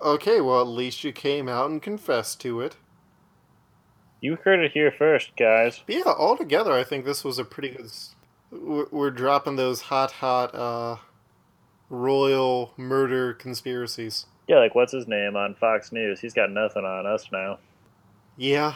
Okay, 0.00 0.40
well, 0.40 0.62
at 0.62 0.68
least 0.68 1.04
you 1.04 1.12
came 1.12 1.48
out 1.48 1.70
and 1.70 1.82
confessed 1.82 2.40
to 2.40 2.60
it. 2.60 2.76
You 4.22 4.38
heard 4.44 4.60
it 4.64 4.70
here 4.70 4.92
first, 4.92 5.32
guys. 5.36 5.82
But 5.84 5.96
yeah, 5.96 6.02
altogether, 6.06 6.72
I 6.72 6.84
think 6.84 7.04
this 7.04 7.24
was 7.24 7.40
a 7.40 7.44
pretty 7.44 7.70
good. 7.70 7.90
We're 8.52 9.10
dropping 9.10 9.56
those 9.56 9.82
hot, 9.82 10.12
hot, 10.12 10.54
uh, 10.54 10.98
royal 11.90 12.72
murder 12.76 13.34
conspiracies. 13.34 14.26
Yeah, 14.46 14.58
like 14.58 14.76
what's 14.76 14.92
his 14.92 15.08
name 15.08 15.34
on 15.34 15.56
Fox 15.56 15.90
News? 15.90 16.20
He's 16.20 16.34
got 16.34 16.52
nothing 16.52 16.84
on 16.84 17.04
us 17.04 17.30
now. 17.32 17.58
Yeah. 18.36 18.74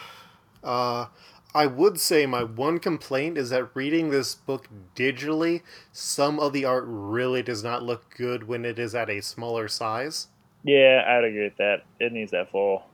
Uh, 0.64 1.06
I 1.54 1.66
would 1.66 2.00
say 2.00 2.26
my 2.26 2.42
one 2.42 2.80
complaint 2.80 3.38
is 3.38 3.50
that 3.50 3.70
reading 3.74 4.10
this 4.10 4.34
book 4.34 4.68
digitally, 4.96 5.62
some 5.92 6.40
of 6.40 6.52
the 6.52 6.64
art 6.64 6.84
really 6.88 7.42
does 7.42 7.62
not 7.62 7.84
look 7.84 8.12
good 8.16 8.48
when 8.48 8.64
it 8.64 8.80
is 8.80 8.96
at 8.96 9.08
a 9.08 9.22
smaller 9.22 9.68
size. 9.68 10.26
Yeah, 10.64 11.04
I'd 11.06 11.22
agree 11.22 11.44
with 11.44 11.56
that. 11.58 11.84
It 12.00 12.12
needs 12.12 12.32
that 12.32 12.50
full, 12.50 12.84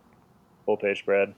full 0.66 0.76
page 0.76 0.98
spread. 0.98 1.34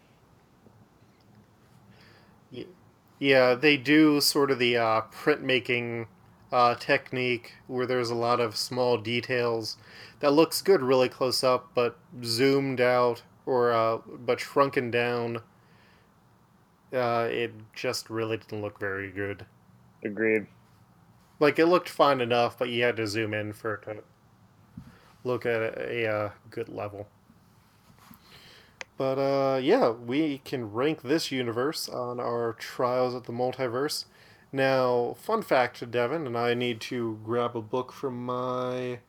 Yeah, 3.25 3.55
they 3.55 3.79
do 3.79 4.21
sort 4.21 4.51
of 4.51 4.59
the 4.59 4.77
uh, 4.77 5.01
printmaking 5.11 6.09
uh, 6.53 6.75
technique 6.75 7.55
where 7.67 7.87
there's 7.87 8.11
a 8.11 8.15
lot 8.15 8.39
of 8.39 8.55
small 8.55 8.99
details 8.99 9.79
that 10.21 10.35
looks 10.35 10.61
good 10.61 10.83
really 10.83 11.09
close 11.09 11.43
up, 11.43 11.71
but 11.75 11.99
zoomed 12.23 12.83
out 12.83 13.23
or 13.47 13.73
uh, 13.73 13.97
but 14.07 14.41
shrunken 14.41 14.91
down. 14.91 15.39
Uh, 16.93 17.27
it 17.31 17.55
just 17.73 18.11
really 18.11 18.37
didn't 18.37 18.61
look 18.61 18.79
very 18.79 19.11
good. 19.11 19.47
Agreed. 20.05 20.47
Like 21.41 21.59
it 21.59 21.65
looked 21.65 21.89
fine 21.89 22.21
enough, 22.21 22.59
but 22.59 22.69
you 22.69 22.83
had 22.83 22.97
to 22.97 23.07
zoom 23.07 23.33
in 23.33 23.55
for 23.55 23.77
it 23.77 23.85
to 23.85 24.03
look 25.25 25.47
at 25.47 25.63
a, 25.63 26.05
a 26.05 26.15
uh, 26.15 26.31
good 26.51 26.69
level. 26.69 27.09
But 28.97 29.19
uh, 29.19 29.59
yeah, 29.59 29.91
we 29.91 30.39
can 30.45 30.73
rank 30.73 31.03
this 31.03 31.33
universe 31.33 31.89
on 31.89 32.21
our 32.21 32.53
Trials 32.53 33.15
of 33.15 33.25
the 33.25 33.33
Multiverse. 33.33 34.05
Now, 34.53 35.17
fun 35.19 35.43
fact, 35.43 35.91
Devin, 35.91 36.27
and 36.27 36.39
I 36.39 36.55
need 36.55 36.81
to 36.83 37.19
grab 37.25 37.57
a 37.57 37.61
book 37.61 37.93
from 37.93 38.25
my 38.25 39.01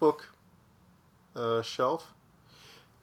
book 0.00 0.34
uh, 1.36 1.62
shelf. 1.62 2.12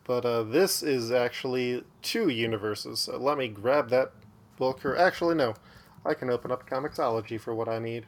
But 0.04 0.25
uh, 0.25 0.43
this 0.43 0.84
is 0.84 1.10
actually 1.10 1.84
two 2.01 2.27
universes. 2.27 2.99
So 3.01 3.17
let 3.17 3.38
me 3.38 3.47
grab 3.47 3.89
that 3.91 4.12
book, 4.58 4.84
or 4.84 4.97
actually, 4.97 5.36
no. 5.36 5.54
I 6.06 6.15
can 6.15 6.30
open 6.30 6.51
up 6.51 6.69
Comixology 6.69 7.39
for 7.39 7.56
what 7.56 7.69
I 7.69 7.80
need. 7.80 8.08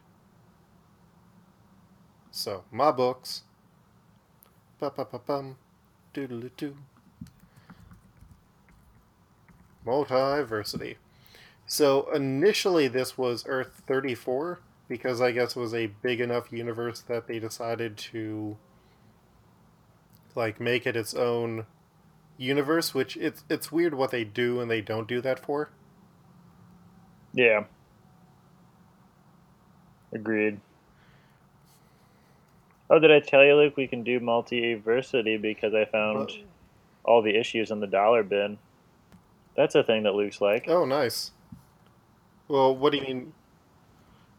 So, 2.31 2.63
my 2.71 2.91
books. 2.91 3.43
Ba-ba-ba-bum. 4.79 5.57
Doodle-doo. 6.13 6.77
Multiversity. 9.85 10.95
So, 11.65 12.09
initially 12.13 12.87
this 12.87 13.17
was 13.17 13.43
Earth 13.47 13.83
34, 13.87 14.59
because 14.87 15.21
I 15.21 15.31
guess 15.31 15.55
it 15.55 15.59
was 15.59 15.73
a 15.73 15.87
big 15.87 16.21
enough 16.21 16.51
universe 16.51 17.01
that 17.01 17.27
they 17.27 17.39
decided 17.39 17.97
to 17.97 18.57
like 20.35 20.59
make 20.59 20.85
it 20.85 20.95
its 20.95 21.13
own 21.13 21.65
universe, 22.37 22.93
which 22.93 23.17
it's 23.17 23.43
it's 23.49 23.71
weird 23.71 23.93
what 23.93 24.11
they 24.11 24.23
do 24.23 24.59
and 24.59 24.69
they 24.69 24.81
don't 24.81 25.07
do 25.07 25.21
that 25.21 25.39
for. 25.39 25.69
Yeah. 27.33 27.65
Agreed. 30.11 30.59
Oh, 32.93 32.99
did 32.99 33.11
I 33.11 33.19
tell 33.21 33.43
you, 33.43 33.55
Luke, 33.55 33.75
we 33.75 33.87
can 33.87 34.03
do 34.03 34.19
multiversity 34.19 35.41
because 35.41 35.73
I 35.73 35.85
found 35.85 36.29
Well- 36.29 36.37
all 37.03 37.21
the 37.23 37.35
issues 37.35 37.71
in 37.71 37.79
the 37.79 37.87
dollar 37.87 38.21
bin. 38.21 38.59
That's 39.55 39.73
a 39.73 39.81
thing 39.81 40.03
that 40.03 40.13
Luke's 40.13 40.39
like. 40.39 40.67
Oh, 40.67 40.85
nice. 40.85 41.31
Well, 42.47 42.75
what 42.75 42.91
do 42.91 42.99
you 42.99 43.03
mean? 43.03 43.33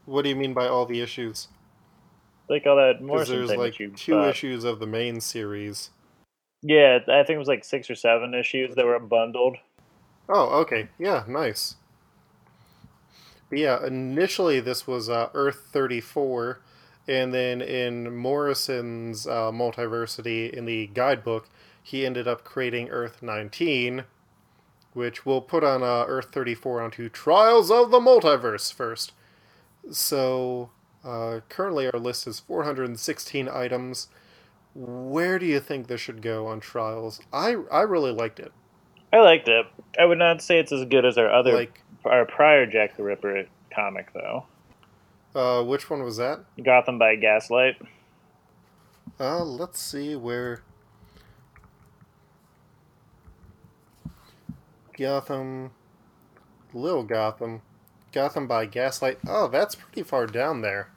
What 0.04 0.22
do 0.22 0.28
you 0.28 0.36
mean 0.36 0.54
by 0.54 0.68
all 0.68 0.86
the 0.86 1.00
issues? 1.00 1.48
Like 2.48 2.64
all 2.64 2.76
that 2.76 3.00
more. 3.00 3.16
Morrison 3.16 3.38
there's 3.38 3.50
thing 3.50 3.58
like 3.58 3.96
two 3.96 4.14
bought. 4.14 4.28
issues 4.28 4.62
of 4.62 4.78
the 4.78 4.86
main 4.86 5.20
series. 5.20 5.90
Yeah, 6.62 7.00
I 7.08 7.24
think 7.24 7.30
it 7.30 7.38
was 7.38 7.48
like 7.48 7.64
six 7.64 7.90
or 7.90 7.96
seven 7.96 8.34
issues 8.34 8.76
that 8.76 8.84
were 8.86 9.00
bundled. 9.00 9.56
Oh, 10.28 10.60
okay. 10.60 10.88
Yeah, 10.96 11.24
nice. 11.26 11.74
But 13.50 13.58
yeah, 13.58 13.84
initially 13.84 14.60
this 14.60 14.86
was 14.86 15.08
uh, 15.08 15.30
Earth 15.34 15.70
34, 15.72 16.60
and 17.06 17.32
then 17.34 17.60
in 17.60 18.14
Morrison's 18.16 19.26
uh, 19.26 19.50
Multiversity 19.52 20.50
in 20.50 20.64
the 20.64 20.86
guidebook, 20.88 21.48
he 21.82 22.06
ended 22.06 22.26
up 22.26 22.44
creating 22.44 22.88
Earth 22.88 23.22
19, 23.22 24.04
which 24.94 25.26
we'll 25.26 25.40
put 25.42 25.62
on 25.64 25.82
uh, 25.82 26.04
Earth 26.06 26.28
34 26.32 26.80
onto 26.82 27.08
Trials 27.08 27.70
of 27.70 27.90
the 27.90 28.00
Multiverse 28.00 28.72
first. 28.72 29.12
So, 29.90 30.70
Uh, 31.04 31.40
currently, 31.50 31.86
our 31.92 31.98
list 32.00 32.26
is 32.26 32.40
416 32.40 33.46
items. 33.46 34.08
Where 34.74 35.38
do 35.38 35.44
you 35.44 35.60
think 35.60 35.86
this 35.86 36.00
should 36.00 36.22
go 36.22 36.46
on 36.46 36.60
trials? 36.60 37.20
I 37.30 37.56
I 37.70 37.82
really 37.82 38.10
liked 38.10 38.40
it. 38.40 38.52
I 39.12 39.20
liked 39.20 39.46
it. 39.48 39.66
I 40.00 40.06
would 40.06 40.18
not 40.18 40.40
say 40.40 40.58
it's 40.58 40.72
as 40.72 40.86
good 40.86 41.04
as 41.04 41.18
our 41.18 41.30
other 41.30 41.52
Like, 41.52 41.82
our 42.06 42.24
prior 42.24 42.64
Jack 42.64 42.96
the 42.96 43.02
Ripper 43.04 43.44
comic 43.70 44.12
though. 44.14 44.46
Uh, 45.34 45.62
which 45.62 45.88
one 45.90 46.02
was 46.02 46.16
that? 46.18 46.44
Gotham 46.62 46.98
by 46.98 47.16
Gaslight. 47.16 47.76
Uh, 49.18 49.44
let's 49.44 49.80
see 49.80 50.16
where. 50.16 50.62
Gotham, 54.96 55.72
Little 56.72 57.02
Gotham, 57.02 57.62
Gotham 58.12 58.46
by 58.46 58.66
Gaslight. 58.66 59.18
Oh, 59.26 59.48
that's 59.48 59.74
pretty 59.74 60.02
far 60.02 60.26
down 60.26 60.60
there. 60.62 60.88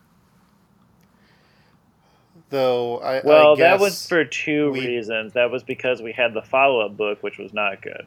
Though 2.49 2.99
I 2.99 3.21
Well, 3.23 3.53
I 3.53 3.55
that 3.57 3.79
was 3.79 4.07
for 4.07 4.23
two 4.23 4.71
we- 4.71 4.85
reasons. 4.85 5.33
That 5.33 5.49
was 5.51 5.63
because 5.63 6.01
we 6.01 6.13
had 6.13 6.33
the 6.33 6.41
follow 6.41 6.79
up 6.81 6.95
book, 6.95 7.21
which 7.23 7.37
was 7.37 7.53
not 7.53 7.81
good. 7.81 8.05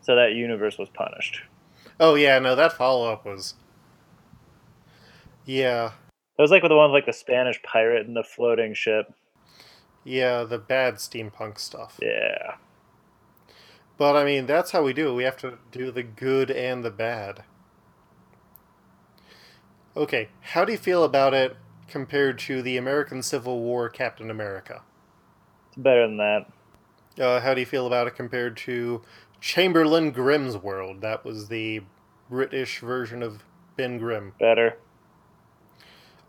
So 0.00 0.14
that 0.16 0.32
universe 0.34 0.78
was 0.78 0.88
punished. 0.90 1.42
Oh 1.98 2.14
yeah, 2.14 2.38
no, 2.38 2.54
that 2.54 2.72
follow 2.72 3.12
up 3.12 3.24
was. 3.24 3.54
Yeah, 5.44 5.92
It 6.38 6.42
was 6.42 6.50
like 6.50 6.62
with 6.62 6.70
the 6.70 6.76
one 6.76 6.90
with 6.90 6.98
like 6.98 7.06
the 7.06 7.12
Spanish 7.12 7.62
pirate 7.62 8.06
and 8.06 8.16
the 8.16 8.24
floating 8.24 8.74
ship. 8.74 9.12
yeah, 10.04 10.42
the 10.44 10.58
bad 10.58 10.94
steampunk 10.96 11.58
stuff. 11.58 11.98
Yeah. 12.00 12.54
But 13.96 14.16
I 14.16 14.24
mean, 14.24 14.46
that's 14.46 14.72
how 14.72 14.82
we 14.82 14.92
do 14.92 15.10
it. 15.10 15.14
We 15.14 15.24
have 15.24 15.36
to 15.38 15.58
do 15.70 15.90
the 15.90 16.02
good 16.02 16.50
and 16.50 16.84
the 16.84 16.90
bad. 16.90 17.44
Okay, 19.96 20.28
how 20.40 20.64
do 20.64 20.72
you 20.72 20.78
feel 20.78 21.04
about 21.04 21.34
it 21.34 21.56
compared 21.88 22.38
to 22.40 22.62
the 22.62 22.76
American 22.76 23.22
Civil 23.22 23.60
War 23.60 23.88
Captain 23.88 24.30
America? 24.30 24.82
It's 25.68 25.76
better 25.76 26.06
than 26.06 26.16
that. 26.16 26.46
Uh, 27.18 27.40
how 27.40 27.54
do 27.54 27.60
you 27.60 27.66
feel 27.66 27.86
about 27.86 28.08
it 28.08 28.16
compared 28.16 28.56
to 28.56 29.02
Chamberlain 29.40 30.10
Grimm's 30.10 30.56
World? 30.56 31.00
That 31.00 31.24
was 31.24 31.46
the 31.48 31.82
British 32.28 32.80
version 32.80 33.22
of 33.22 33.44
Ben 33.76 33.98
Grimm. 33.98 34.32
Better. 34.40 34.76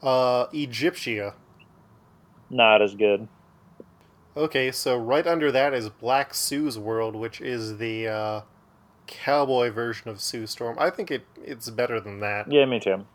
Uh, 0.02 0.48
Egyptia. 0.54 1.36
Not 2.50 2.82
as 2.82 2.96
good. 2.96 3.28
Okay, 4.38 4.72
so 4.72 4.98
right 4.98 5.26
under 5.26 5.52
that 5.52 5.74
is 5.74 5.90
Black 5.90 6.34
Sue's 6.34 6.78
World, 6.78 7.16
which 7.16 7.40
is 7.40 7.78
the 7.78 8.08
uh, 8.08 8.42
cowboy 9.08 9.72
version 9.72 10.10
of 10.10 10.20
Sue 10.20 10.46
Storm. 10.46 10.78
I 10.80 10.90
think 10.90 11.10
it 11.10 11.26
it's 11.42 11.70
better 11.70 12.00
than 12.00 12.20
that. 12.20 12.52
Yeah, 12.52 12.66
me 12.66 12.80
too. 12.80 13.06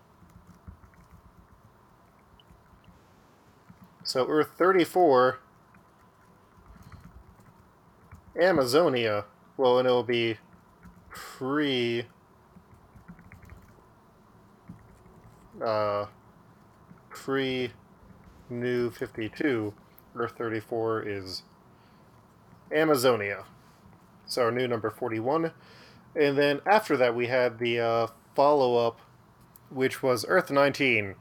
So 4.02 4.26
Earth 4.26 4.52
34, 4.56 5.38
Amazonia. 8.40 9.26
Well, 9.56 9.78
and 9.78 9.86
it'll 9.86 10.02
be 10.02 10.38
pre. 11.10 12.06
Uh, 15.62 16.06
pre 17.20 17.70
New 18.48 18.90
52. 18.90 19.74
Earth 20.16 20.32
34 20.38 21.06
is 21.06 21.42
Amazonia. 22.72 23.44
So 24.24 24.44
our 24.44 24.50
new 24.50 24.66
number 24.66 24.88
41. 24.88 25.52
And 26.16 26.38
then 26.38 26.60
after 26.64 26.96
that, 26.96 27.14
we 27.14 27.26
had 27.26 27.58
the 27.58 27.78
uh, 27.78 28.06
follow 28.34 28.86
up, 28.86 29.00
which 29.68 30.02
was 30.02 30.24
Earth 30.28 30.50
19, 30.50 31.14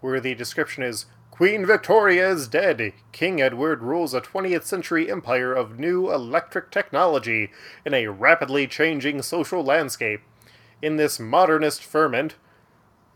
where 0.00 0.18
the 0.18 0.34
description 0.34 0.82
is 0.82 1.06
Queen 1.30 1.64
Victoria 1.64 2.28
is 2.28 2.48
dead. 2.48 2.92
King 3.12 3.40
Edward 3.40 3.82
rules 3.82 4.14
a 4.14 4.20
20th 4.20 4.64
century 4.64 5.08
empire 5.08 5.52
of 5.54 5.78
new 5.78 6.12
electric 6.12 6.72
technology 6.72 7.52
in 7.84 7.94
a 7.94 8.08
rapidly 8.08 8.66
changing 8.66 9.22
social 9.22 9.62
landscape. 9.62 10.22
In 10.82 10.96
this 10.96 11.20
modernist 11.20 11.84
ferment, 11.84 12.34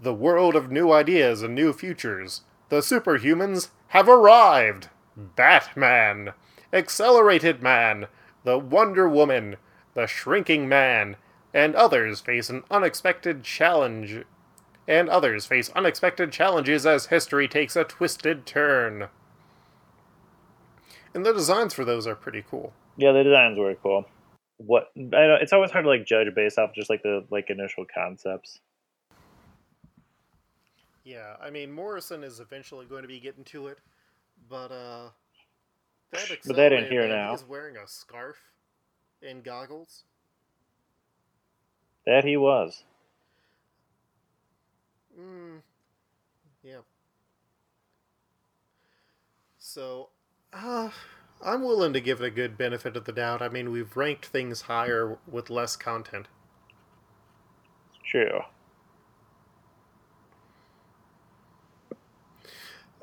the 0.03 0.15
world 0.15 0.57
of 0.57 0.71
new 0.71 0.93
ideas 0.93 1.43
and 1.43 1.55
new 1.55 1.73
futures, 1.73 2.43
the 2.69 2.79
superhumans 2.79 3.71
have 3.89 4.09
arrived. 4.09 4.89
Batman, 5.17 6.33
Accelerated 6.73 7.63
Man, 7.63 8.07
the 8.45 8.59
Wonder 8.59 9.09
Woman, 9.09 9.57
the 9.95 10.07
Shrinking 10.07 10.69
Man, 10.69 11.17
and 11.53 11.75
others 11.75 12.21
face 12.21 12.49
an 12.49 12.63
unexpected 12.71 13.43
challenge 13.43 14.25
and 14.91 15.09
others 15.09 15.47
face 15.47 15.71
unexpected 15.77 16.33
challenges 16.33 16.85
as 16.85 17.07
history 17.07 17.47
takes 17.47 17.77
a 17.77 17.85
twisted 17.85 18.45
turn. 18.45 19.09
And 21.15 21.25
the 21.25 21.33
designs 21.33 21.75
for 21.75 21.85
those 21.85 22.07
are 22.07 22.17
pretty 22.17 22.45
cool. 22.49 22.73
Yeah, 22.97 23.13
the 23.13 23.23
designs 23.23 23.59
were 23.59 23.75
cool. 23.77 24.07
What 24.59 24.89
I 24.97 25.27
don't, 25.27 25.43
it's 25.43 25.53
always 25.53 25.71
hard 25.71 25.85
to 25.85 25.89
like 25.89 26.07
judge 26.07 26.27
based 26.35 26.59
off 26.59 26.75
just 26.75 26.91
like 26.91 27.03
the 27.03 27.25
like 27.31 27.51
initial 27.51 27.87
concepts. 27.93 28.61
Yeah, 31.05 31.37
I 31.41 31.51
mean 31.51 31.73
Morrison 31.73 32.23
is 32.23 32.41
eventually 32.41 32.87
going 32.87 33.03
to 33.03 33.09
be 33.09 33.21
getting 33.21 33.45
to 33.45 33.69
it, 33.69 33.79
but 34.49 34.71
uh 34.71 35.09
that 36.13 36.39
But 36.47 36.57
that 36.57 36.73
in 36.73 36.87
here 36.87 37.07
now. 37.09 37.33
He's 37.33 37.45
wearing 37.45 37.77
a 37.77 37.87
scarf 37.87 38.37
and 39.23 39.45
goggles. 39.45 40.05
That 42.07 42.25
he 42.25 42.37
was. 42.37 42.85
Mm, 45.19 45.61
yeah. 46.63 46.81
So, 49.59 50.09
uh, 50.53 50.91
I'm 51.43 51.63
willing 51.63 51.93
to 51.93 52.01
give 52.01 52.21
it 52.21 52.27
a 52.27 52.31
good 52.31 52.59
benefit 52.59 52.97
of 52.97 53.05
the 53.05 53.13
doubt. 53.13 53.43
I 53.43 53.49
mean, 53.49 53.71
we've 53.71 53.97
ranked 53.97 54.27
things 54.27 54.63
higher 54.63 55.19
with 55.31 55.51
less 55.51 55.77
content. 55.77 56.27
True. 58.05 58.41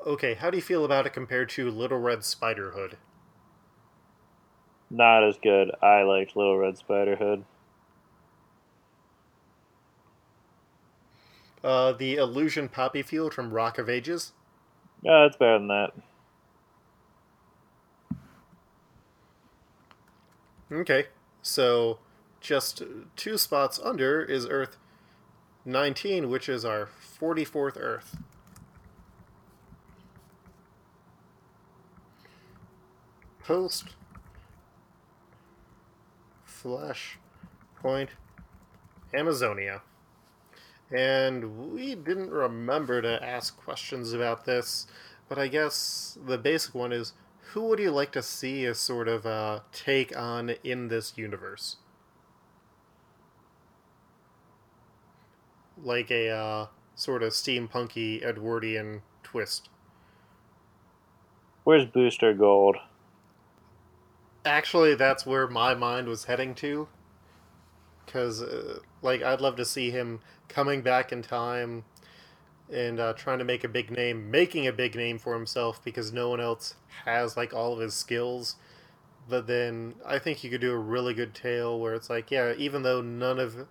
Okay, 0.06 0.34
how 0.34 0.50
do 0.50 0.56
you 0.56 0.62
feel 0.62 0.84
about 0.84 1.06
it 1.06 1.12
compared 1.12 1.48
to 1.50 1.70
Little 1.70 1.98
Red 1.98 2.24
Spider 2.24 2.70
Hood? 2.70 2.96
Not 4.90 5.24
as 5.24 5.36
good. 5.42 5.70
I 5.82 6.02
liked 6.02 6.36
Little 6.36 6.56
Red 6.56 6.78
Spider 6.78 7.16
Hood. 7.16 7.44
Uh, 11.62 11.92
the 11.92 12.16
Illusion 12.16 12.68
Poppy 12.68 13.02
Field 13.02 13.34
from 13.34 13.50
Rock 13.50 13.78
of 13.78 13.88
Ages? 13.88 14.32
Yeah, 15.02 15.26
it's 15.26 15.36
better 15.36 15.58
than 15.58 15.68
that. 15.68 15.92
Okay, 20.70 21.06
so 21.42 21.98
just 22.40 22.82
two 23.16 23.36
spots 23.36 23.80
under 23.82 24.22
is 24.22 24.46
Earth 24.46 24.76
19, 25.64 26.28
which 26.30 26.48
is 26.48 26.64
our 26.64 26.88
44th 27.20 27.76
Earth. 27.80 28.16
Post 33.48 33.94
Flash 36.44 37.18
Point 37.80 38.10
Amazonia. 39.14 39.80
And 40.94 41.72
we 41.72 41.94
didn't 41.94 42.28
remember 42.28 43.00
to 43.00 43.24
ask 43.24 43.56
questions 43.56 44.12
about 44.12 44.44
this, 44.44 44.86
but 45.30 45.38
I 45.38 45.48
guess 45.48 46.18
the 46.22 46.36
basic 46.36 46.74
one 46.74 46.92
is 46.92 47.14
who 47.52 47.62
would 47.68 47.78
you 47.78 47.90
like 47.90 48.12
to 48.12 48.22
see 48.22 48.66
as 48.66 48.78
sort 48.78 49.08
of 49.08 49.24
a 49.24 49.62
take 49.72 50.14
on 50.14 50.50
in 50.62 50.88
this 50.88 51.16
universe? 51.16 51.76
Like 55.82 56.10
a 56.10 56.28
uh, 56.28 56.66
sort 56.94 57.22
of 57.22 57.32
steampunky 57.32 58.22
Edwardian 58.22 59.00
twist. 59.22 59.70
Where's 61.64 61.86
Booster 61.86 62.34
Gold? 62.34 62.76
Actually, 64.48 64.94
that's 64.94 65.26
where 65.26 65.46
my 65.46 65.74
mind 65.74 66.08
was 66.08 66.24
heading 66.24 66.54
to. 66.56 66.88
Because, 68.06 68.42
uh, 68.42 68.78
like, 69.02 69.22
I'd 69.22 69.42
love 69.42 69.56
to 69.56 69.64
see 69.66 69.90
him 69.90 70.20
coming 70.48 70.80
back 70.80 71.12
in 71.12 71.20
time 71.20 71.84
and 72.72 72.98
uh, 72.98 73.12
trying 73.12 73.38
to 73.38 73.44
make 73.44 73.62
a 73.62 73.68
big 73.68 73.90
name, 73.90 74.30
making 74.30 74.66
a 74.66 74.72
big 74.72 74.94
name 74.94 75.18
for 75.18 75.34
himself 75.34 75.84
because 75.84 76.12
no 76.12 76.30
one 76.30 76.40
else 76.40 76.74
has, 77.04 77.36
like, 77.36 77.52
all 77.52 77.74
of 77.74 77.80
his 77.80 77.92
skills. 77.92 78.56
But 79.28 79.46
then 79.46 79.96
I 80.06 80.18
think 80.18 80.42
you 80.42 80.48
could 80.48 80.62
do 80.62 80.72
a 80.72 80.78
really 80.78 81.12
good 81.12 81.34
tale 81.34 81.78
where 81.78 81.92
it's 81.92 82.08
like, 82.08 82.30
yeah, 82.30 82.54
even 82.56 82.82
though 82.82 83.02
none 83.02 83.38
of 83.38 83.66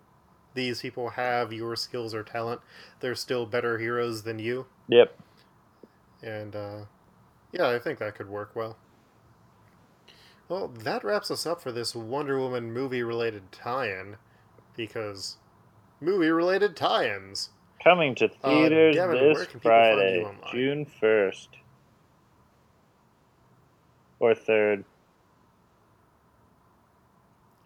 these 0.53 0.81
people 0.81 1.09
have 1.09 1.51
your 1.51 1.75
skills 1.75 2.13
or 2.13 2.21
talent, 2.21 2.61
they're 2.99 3.15
still 3.15 3.47
better 3.47 3.79
heroes 3.79 4.21
than 4.21 4.37
you. 4.37 4.67
Yep. 4.89 5.19
And 6.21 6.55
uh, 6.55 6.79
yeah, 7.51 7.69
I 7.69 7.79
think 7.79 7.97
that 7.97 8.13
could 8.13 8.29
work 8.29 8.55
well. 8.55 8.77
Well, 10.49 10.69
that 10.69 11.03
wraps 11.03 11.29
us 11.29 11.45
up 11.45 11.61
for 11.61 11.71
this 11.71 11.93
Wonder 11.95 12.39
Woman 12.39 12.71
movie 12.71 13.03
related 13.03 13.51
tie 13.51 13.87
in, 13.89 14.15
because 14.75 15.37
movie 15.99 16.29
related 16.29 16.75
tie 16.75 17.13
ins. 17.13 17.49
Coming 17.83 18.15
to 18.15 18.25
Uh, 18.25 18.49
theaters 18.49 18.95
Devin, 18.95 19.15
where 19.15 19.33
this 19.35 19.47
can 19.47 19.59
people 19.59 19.71
find 19.71 19.99
you 19.99 20.29
Friday. 20.39 20.51
June 20.51 20.85
1st. 20.85 21.47
Or 24.19 24.33
3rd. 24.33 24.83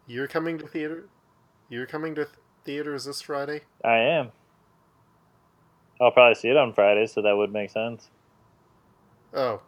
You're 0.07 0.27
coming 0.27 0.57
to 0.57 0.67
theater. 0.67 1.07
You're 1.69 1.85
coming 1.85 2.15
to 2.15 2.27
theaters 2.65 3.05
this 3.05 3.21
Friday. 3.21 3.61
I 3.85 3.97
am. 3.97 4.31
I'll 6.01 6.11
probably 6.11 6.35
see 6.35 6.49
it 6.49 6.57
on 6.57 6.73
Friday, 6.73 7.05
so 7.05 7.21
that 7.21 7.37
would 7.37 7.53
make 7.53 7.69
sense. 7.69 8.09
Oh. 9.33 9.61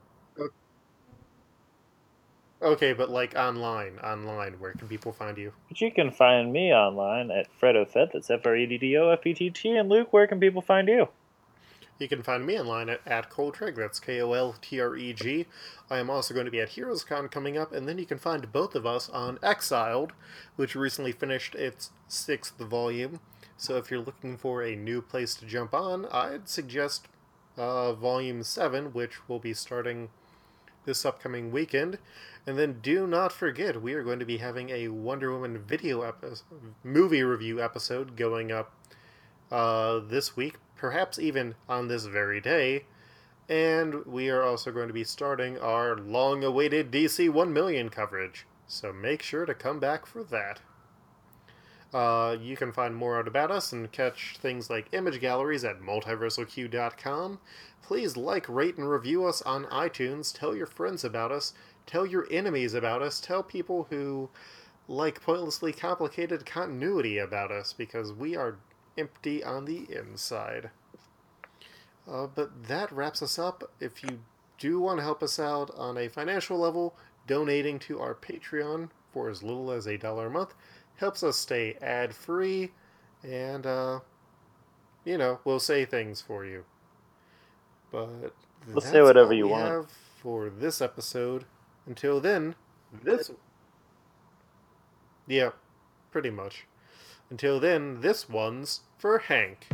Okay, 2.64 2.94
but 2.94 3.10
like 3.10 3.36
online, 3.36 4.00
online, 4.00 4.54
where 4.54 4.72
can 4.72 4.88
people 4.88 5.12
find 5.12 5.38
you? 5.38 5.52
But 5.68 5.82
you 5.82 5.92
can 5.92 6.12
find 6.12 6.54
me 6.54 6.74
online 6.74 7.30
at 7.30 7.48
FreddoFett, 7.60 8.14
that's 8.14 8.32
F 8.32 8.46
R 8.46 8.56
E 8.56 8.66
D 8.66 8.78
D 8.78 8.96
O 8.98 9.10
F 9.10 9.28
E 9.28 9.34
T 9.34 9.50
T. 9.50 9.72
And 9.72 9.90
Luke, 9.90 10.14
where 10.14 10.28
can 10.28 10.40
people 10.40 10.62
find 10.62 10.88
you? 10.88 11.10
You 12.00 12.08
can 12.08 12.24
find 12.24 12.46
me 12.46 12.58
online 12.58 12.88
at, 12.88 13.02
at 13.06 13.30
Koltreg, 13.30 13.76
that's 13.76 14.00
K 14.00 14.22
O 14.22 14.32
L 14.32 14.56
T 14.62 14.80
R 14.80 14.96
E 14.96 15.12
G. 15.12 15.46
I 15.90 15.98
am 15.98 16.10
also 16.10 16.34
going 16.34 16.46
to 16.46 16.52
be 16.52 16.62
at 16.62 16.70
HeroesCon 16.70 17.30
coming 17.30 17.58
up, 17.58 17.74
and 17.74 17.86
then 17.86 17.98
you 17.98 18.06
can 18.06 18.18
find 18.18 18.50
both 18.54 18.76
of 18.76 18.86
us 18.86 19.10
on 19.10 19.40
Exiled, 19.44 20.14
which 20.56 20.74
recently 20.74 21.12
finished 21.12 21.56
its 21.56 21.92
sixth 22.08 22.58
volume. 22.58 23.20
So 23.58 23.76
if 23.76 23.92
you're 23.92 24.00
looking 24.00 24.38
for 24.38 24.64
a 24.64 24.78
new 24.78 25.02
place 25.02 25.36
to 25.36 25.46
jump 25.46 25.74
on, 25.74 26.06
I'd 26.06 26.48
suggest 26.48 27.10
uh, 27.58 27.92
Volume 27.92 28.42
7, 28.42 28.94
which 28.94 29.28
will 29.28 29.40
be 29.40 29.54
starting 29.54 30.10
this 30.86 31.06
upcoming 31.06 31.52
weekend. 31.52 32.00
And 32.46 32.58
then 32.58 32.80
do 32.82 33.08
not 33.08 33.32
forget, 33.32 33.82
we 33.82 33.94
are 33.94 34.04
going 34.04 34.20
to 34.20 34.26
be 34.26 34.38
having 34.38 34.70
a 34.70 34.90
Wonder 34.90 35.32
Woman 35.32 35.60
video 35.60 36.02
episode, 36.02 36.46
movie 36.84 37.24
review 37.24 37.62
episode 37.62 38.16
going 38.16 38.52
up 38.52 38.74
uh, 39.52 40.00
this 40.00 40.36
week, 40.36 40.56
perhaps 40.76 41.18
even 41.20 41.56
on 41.70 41.88
this 41.88 42.06
very 42.06 42.42
day. 42.42 42.86
And 43.48 44.06
we 44.06 44.30
are 44.30 44.44
also 44.44 44.72
going 44.72 44.88
to 44.88 44.94
be 44.94 45.04
starting 45.04 45.58
our 45.60 45.98
long 45.98 46.44
awaited 46.44 46.92
DC 46.92 47.30
1 47.30 47.54
million 47.54 47.90
coverage. 47.90 48.46
So 48.68 48.92
make 48.92 49.22
sure 49.22 49.46
to 49.46 49.54
come 49.54 49.80
back 49.80 50.06
for 50.06 50.24
that. 50.26 50.62
Uh, 51.94 52.36
you 52.42 52.58
can 52.58 52.72
find 52.72 52.96
more 52.96 53.20
out 53.20 53.28
about 53.28 53.52
us 53.52 53.72
and 53.72 53.92
catch 53.92 54.38
things 54.38 54.70
like 54.70 54.88
image 54.94 55.22
galleries 55.22 55.64
at 55.64 55.80
multiversalq.com. 55.80 57.40
Please 57.84 58.18
like, 58.18 58.50
rate, 58.50 58.78
and 58.78 58.90
review 58.90 59.26
us 59.26 59.42
on 59.44 59.66
iTunes. 59.66 60.34
Tell 60.34 60.56
your 60.56 60.66
friends 60.66 61.04
about 61.04 61.32
us. 61.32 61.54
Tell 61.86 62.06
your 62.06 62.28
enemies 62.32 62.74
about 62.74 63.02
us. 63.02 63.20
Tell 63.20 63.44
people 63.44 63.88
who 63.90 64.30
like 64.88 65.22
pointlessly 65.22 65.72
complicated 65.72 66.46
continuity 66.46 67.18
about 67.18 67.52
us 67.52 67.74
because 67.74 68.12
we 68.12 68.36
are 68.36 68.58
empty 68.98 69.44
on 69.44 69.66
the 69.66 69.86
inside. 69.92 70.72
Uh, 72.10 72.28
but 72.28 72.68
that 72.68 72.92
wraps 72.92 73.22
us 73.22 73.38
up. 73.38 73.72
If 73.80 74.04
you 74.04 74.20
do 74.58 74.80
want 74.80 74.98
to 74.98 75.04
help 75.04 75.22
us 75.22 75.40
out 75.40 75.72
on 75.78 75.98
a 75.98 76.10
financial 76.10 76.58
level, 76.58 76.96
donating 77.28 77.80
to 77.80 78.00
our 78.00 78.16
Patreon 78.16 78.90
for 79.12 79.30
as 79.30 79.44
little 79.44 79.72
as 79.72 79.86
a 79.86 79.98
dollar 79.98 80.28
a 80.28 80.32
month 80.32 80.54
helps 81.04 81.22
us 81.22 81.36
stay 81.38 81.76
ad 81.82 82.16
free 82.16 82.72
and, 83.24 83.66
uh, 83.66 84.00
you 85.04 85.18
know, 85.18 85.38
we'll 85.44 85.60
say 85.60 85.84
things 85.84 86.22
for 86.22 86.46
you. 86.46 86.64
But 87.92 88.34
We'll 88.68 88.80
say 88.80 89.02
whatever 89.02 89.28
all 89.28 89.34
you 89.34 89.46
we 89.48 89.52
want. 89.52 89.68
have 89.68 89.92
for 90.22 90.50
this 90.50 90.82
episode. 90.82 91.44
Until 91.86 92.22
then, 92.22 92.56
this. 93.04 93.30
Yeah, 95.28 95.50
pretty 96.12 96.30
much. 96.30 96.66
Until 97.30 97.60
then, 97.60 98.00
this 98.00 98.30
one's 98.30 98.82
for 98.98 99.18
Hank. 99.20 99.68